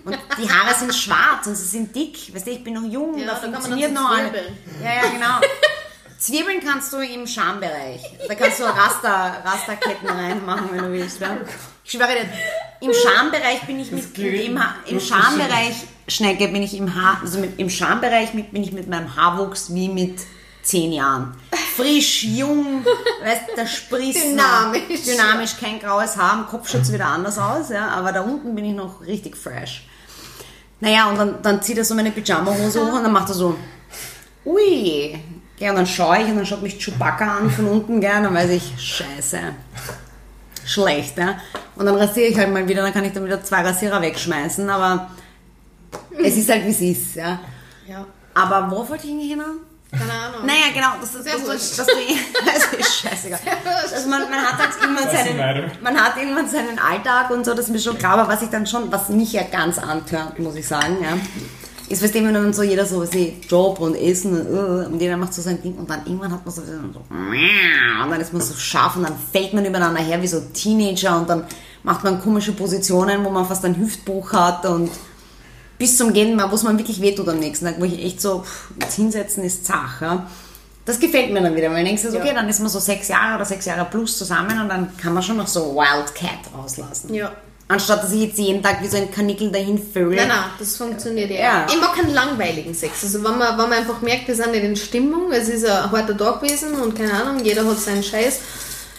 [0.04, 3.16] Und die Haare sind schwarz und sie sind dick, weißt du, ich bin noch jung,
[3.18, 4.30] Ja, da da kann man funktioniert so noch alles.
[4.30, 4.58] zwirbeln.
[4.82, 5.52] Ja, ja, genau.
[6.18, 8.00] Zwiebeln kannst du im Schambereich.
[8.28, 11.20] Da kannst du Raster, Rasterketten reinmachen, wenn du willst.
[11.20, 11.36] Ja?
[11.84, 15.74] Ich schwöre dir, im Schambereich bin ich mit, mit im, im Schambereich,
[16.08, 19.72] Schnecke, bin ich im Haar, also mit, im Schambereich mit, bin ich mit meinem Haarwuchs
[19.74, 20.20] wie mit
[20.62, 21.34] zehn Jahren.
[21.76, 22.84] Frisch, jung,
[23.24, 24.72] weißt der spritzt noch.
[24.72, 25.02] Dynamisch.
[25.04, 28.64] Dynamisch, kein graues Haar, am Kopf schaut wieder anders aus, ja, aber da unten bin
[28.64, 29.86] ich noch richtig fresh.
[30.80, 33.56] Naja, und dann, dann zieht er so meine Pyjama-Hose hoch und dann macht er so,
[34.44, 35.18] ui.
[35.58, 38.24] Ja, und dann schaue ich und dann schaut mich Chewbacca an von unten, gell, und
[38.24, 39.38] dann weiß ich, scheiße.
[40.64, 41.38] Schlecht, ja.
[41.76, 44.68] Und dann rasiere ich halt mal wieder, dann kann ich dann wieder zwei Rasierer wegschmeißen,
[44.70, 45.10] aber
[46.18, 47.40] es ist halt wie es ist, ja.
[47.86, 48.06] Ja.
[48.34, 49.42] Aber wo wollte ich hin?
[49.92, 50.46] Keine Ahnung.
[50.46, 51.78] Naja, genau, das ist, Sehr du, wurscht.
[51.78, 51.92] dass du,
[52.46, 53.38] das ist scheißegal.
[53.94, 57.44] Also man, man hat halt irgendwann Das ist seinen, man hat irgendwann seinen Alltag und
[57.44, 59.78] so, das ist mir schon klar, aber was ich dann schon, was mich ja ganz
[59.78, 61.18] antört, muss ich sagen, ja,
[61.90, 64.86] ist, weißt du, wenn dann so jeder so, was ich, Job und Essen und, uh,
[64.86, 68.20] und jeder macht so sein Ding und dann irgendwann hat man so, so und dann
[68.20, 71.44] ist man so scharf und dann fällt man übereinander her wie so Teenager und dann
[71.82, 74.90] macht man komische Positionen, wo man fast einen Hüftbruch hat und
[75.82, 78.42] bis zum Gehen, wo es man wirklich wehtut am nächsten Tag, wo ich echt so,
[78.44, 80.26] pff, jetzt hinsetzen ist zach, ja.
[80.84, 82.34] Das gefällt mir dann wieder, weil du denkst, du, okay, Ja.
[82.34, 85.24] dann ist man so sechs Jahre oder sechs Jahre plus zusammen und dann kann man
[85.24, 87.12] schon noch so Wildcat rauslassen.
[87.12, 87.32] Ja.
[87.66, 90.14] Anstatt dass ich jetzt jeden Tag wie so ein Kanickel dahin vögel.
[90.16, 91.36] Nein, nein, das funktioniert ja.
[91.36, 91.66] Ja.
[91.68, 93.02] Ich mag keinen langweiligen Sex.
[93.02, 95.90] Also wenn man, wenn man einfach merkt, wir sind nicht in Stimmung, es ist ein
[95.90, 98.38] harter Tag gewesen und keine Ahnung, jeder hat seinen Scheiß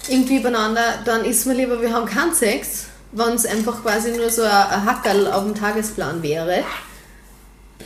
[0.10, 4.30] irgendwie übereinander, dann ist mir lieber, wir haben keinen Sex, wenn es einfach quasi nur
[4.30, 6.64] so ein, Hackerl auf dem Tagesplan wäre.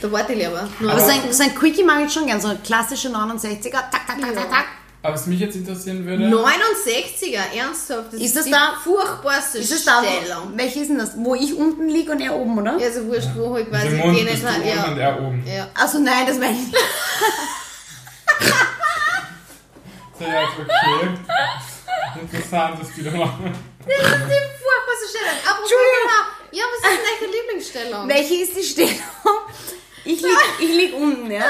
[0.01, 0.67] Da warte ich lieber.
[0.79, 1.21] Nur Aber so warten.
[1.27, 4.19] ein, so ein Quickie mag ich schon gern, so ein klassischer 69er, tak, tak, tak,
[4.21, 4.41] Ja.
[4.41, 4.65] tak, tak.
[5.03, 6.25] Aber was mich jetzt interessieren würde.
[6.27, 10.51] 69er, ernsthaft, das Ist das die da- furchtbarste Ist es da, Stellung.
[10.55, 11.11] welche ist denn das?
[11.17, 12.77] Wo ich unten liege und er oben, oder?
[12.77, 15.03] Ja, so wurscht, wo halt quasi Der Mund bist du genital, unten und ja.
[15.09, 15.43] er oben.
[15.47, 15.67] ja.
[15.75, 16.75] Also nein, das meine ich nicht.
[20.19, 20.25] Ja,
[20.59, 21.09] okay.
[22.21, 23.53] Interessant, was die da machen.
[23.87, 25.37] Das ist die furchtbarste Stellung.
[25.45, 26.23] Apropos genau.
[26.51, 28.07] Ja, was ist denn deine Lieblingsstellung?
[28.07, 29.01] Welche ist die Stellung?
[30.05, 31.43] Ich lieg, ich lieg unten, ja?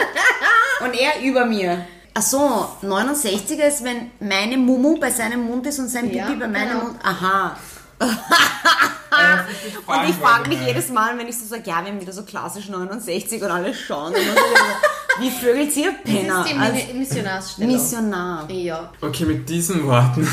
[0.84, 1.86] Und er über mir.
[2.16, 6.40] Ach so, 69er ist, wenn meine Mumu bei seinem Mund ist und sein Ja, Pipi
[6.40, 6.84] bei meinem genau.
[6.86, 7.00] Mund.
[7.04, 7.56] Aha.
[8.00, 12.24] Und ich frage mich jedes Mal, wenn ich so sage, ja, wir haben wieder so
[12.24, 14.14] klassisch 69 und alle schauen.
[14.14, 16.44] Und so, wie vögelt ihr Penner?
[16.44, 17.74] Das ist die Missionarsstellung.
[17.74, 18.52] Missionar.
[18.52, 18.92] ja.
[19.02, 20.28] Okay, mit diesen Worten.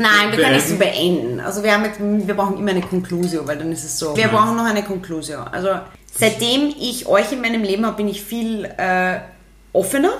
[0.00, 1.40] Nein, wir können es so Beenden.
[1.40, 4.16] Also wir, haben jetzt, wir brauchen immer eine Conclusio, weil dann ist es so.
[4.16, 5.40] Wir brauchen noch eine Conclusio.
[5.52, 5.68] Also
[6.10, 9.18] seitdem ich euch in meinem Leben habe, bin ich viel äh,
[9.74, 10.12] offener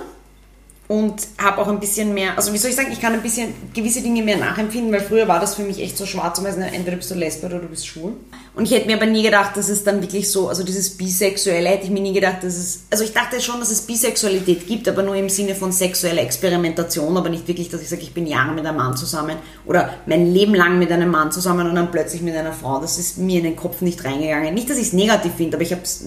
[0.91, 3.53] und habe auch ein bisschen mehr, also wie soll ich sagen, ich kann ein bisschen
[3.73, 6.57] gewisse Dinge mehr nachempfinden, weil früher war das für mich echt so schwarz und weiß
[6.57, 8.11] entweder bist du lesbisch oder du bist schwul.
[8.55, 11.69] Und ich hätte mir aber nie gedacht, dass es dann wirklich so, also dieses Bisexuelle
[11.69, 14.89] hätte ich mir nie gedacht, dass es, also ich dachte schon, dass es Bisexualität gibt,
[14.89, 18.27] aber nur im Sinne von sexueller Experimentation, aber nicht wirklich, dass ich sage, ich bin
[18.27, 21.89] Jahre mit einem Mann zusammen oder mein Leben lang mit einem Mann zusammen und dann
[21.89, 22.81] plötzlich mit einer Frau.
[22.81, 24.53] Das ist mir in den Kopf nicht reingegangen.
[24.53, 26.03] Nicht, dass ich es negativ finde, aber ich habe es,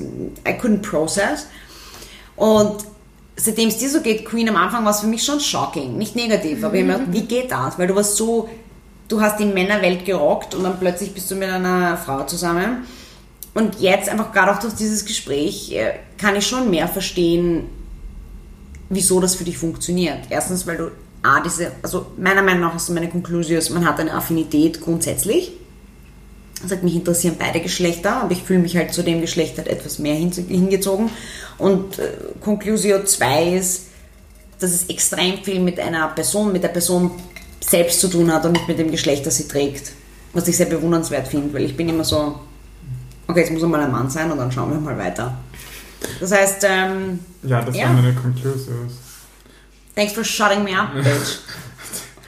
[0.47, 1.47] I couldn't process.
[2.37, 2.85] Und
[3.37, 5.97] seitdem es dir so geht, Queen, am Anfang war es für mich schon shocking.
[5.97, 7.79] Nicht negativ, aber ich hab mir gedacht, wie geht das?
[7.79, 8.49] Weil du warst so,
[9.09, 12.85] du hast die Männerwelt gerockt und dann plötzlich bist du mit einer Frau zusammen.
[13.55, 17.69] Und jetzt, einfach gerade auch durch dieses Gespräch, äh, kann ich schon mehr verstehen,
[18.89, 20.19] wieso das für dich funktioniert.
[20.31, 20.91] Erstens, weil du,
[21.23, 25.53] A, diese, also meiner Meinung nach hast du meine Conclusion, man hat eine Affinität grundsätzlich.
[26.69, 29.99] Sagt, mich interessieren beide Geschlechter, aber ich fühle mich halt zu dem Geschlecht halt etwas
[29.99, 31.11] mehr hin- hingezogen.
[31.59, 32.11] Und äh,
[32.41, 33.83] Conclusio 2 ist,
[34.61, 37.11] dass es extrem viel mit einer Person, mit der Person
[37.61, 39.93] selbst zu tun hat und nicht mit dem Geschlecht, das sie trägt.
[40.33, 42.39] Was ich sehr bewundernswert finde, weil ich bin immer so,
[43.29, 45.37] okay, jetzt muss er mal ein Mann sein und dann schauen wir mal weiter.
[46.21, 47.85] Das heißt, ähm, Ja, das Ja.
[47.87, 48.93] waren meine Conclusions.
[49.95, 51.05] thanks for shutting me up, bitch.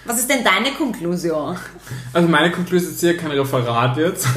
[0.07, 1.55] Was ist denn deine Conclusio?
[2.13, 4.27] Also meine Conclusion ist hier kein Referat jetzt.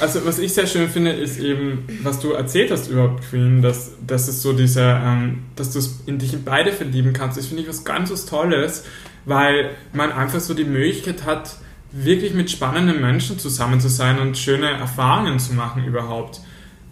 [0.00, 3.92] Also was ich sehr schön finde, ist eben, was du erzählt hast über Queen, dass,
[4.06, 7.38] dass es so diese, ähm, dass du es in dich in beide verlieben kannst.
[7.38, 8.84] Das finde ich was ganz was Tolles,
[9.24, 11.56] weil man einfach so die Möglichkeit hat,
[11.92, 16.40] wirklich mit spannenden Menschen zusammen zu sein und schöne Erfahrungen zu machen überhaupt.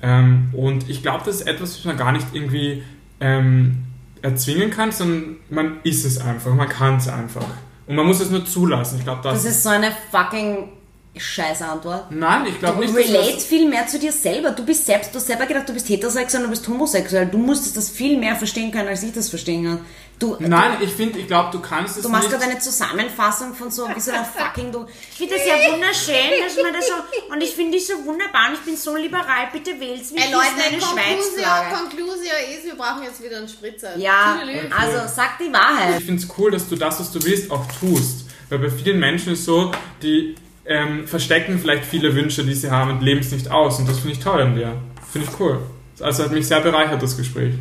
[0.01, 2.85] Ähm, und ich glaube, das ist etwas, was man gar nicht irgendwie
[3.21, 3.85] ähm,
[4.23, 7.47] erzwingen kann, sondern man ist es einfach, man kann es einfach.
[7.87, 8.99] Und man muss es nur zulassen.
[8.99, 10.69] Ich glaube, das, Das ist so eine fucking
[11.17, 12.11] scheiße Antwort.
[12.11, 14.51] Nein, ich glaube Du nicht, dass relate das, viel mehr zu dir selber.
[14.51, 17.27] Du bist selbst, du hast selber gedacht, du bist heterosexuell und du bist homosexuell.
[17.27, 19.81] Du musstest das viel mehr verstehen können, als ich das verstehen kann.
[20.19, 23.71] Du, Nein, ich finde, ich glaube, du kannst es Du machst gerade eine Zusammenfassung von
[23.71, 24.87] so wie so einer fucking du.
[25.11, 26.95] Ich finde das ja wunderschön, dass man das so
[27.33, 29.49] und ich finde dich so wunderbar und ich bin so liberal.
[29.53, 30.25] Bitte wähl's mich.
[30.25, 31.77] Ey Leute, eine Conclusio, Schweinsflagge.
[31.77, 33.97] Conclusio ist, wir brauchen jetzt wieder einen Spritzer.
[33.97, 34.39] Ja,
[34.79, 35.99] also sag die Wahrheit.
[35.99, 38.27] Ich finde es cool, dass du das, was du willst, auch tust.
[38.51, 40.37] Weil bei vielen Menschen ist so, die
[40.67, 43.79] ähm, verstecken vielleicht viele Wünsche, die sie haben und leben es nicht aus.
[43.79, 44.77] Und das finde ich toll an dir.
[45.13, 45.61] Finde ich cool.
[46.01, 47.55] Also hat mich sehr bereichert, das Gespräch.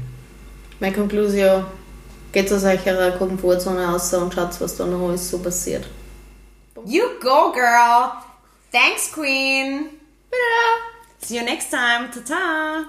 [0.80, 1.66] Mein Conclusio,
[2.32, 5.88] geht aus eurer Komfortzone raus und schaut, was da noch alles so passiert.
[6.86, 8.12] You go, girl.
[8.72, 9.90] Thanks, Queen.
[11.22, 12.10] See you next time.
[12.12, 12.86] Tata.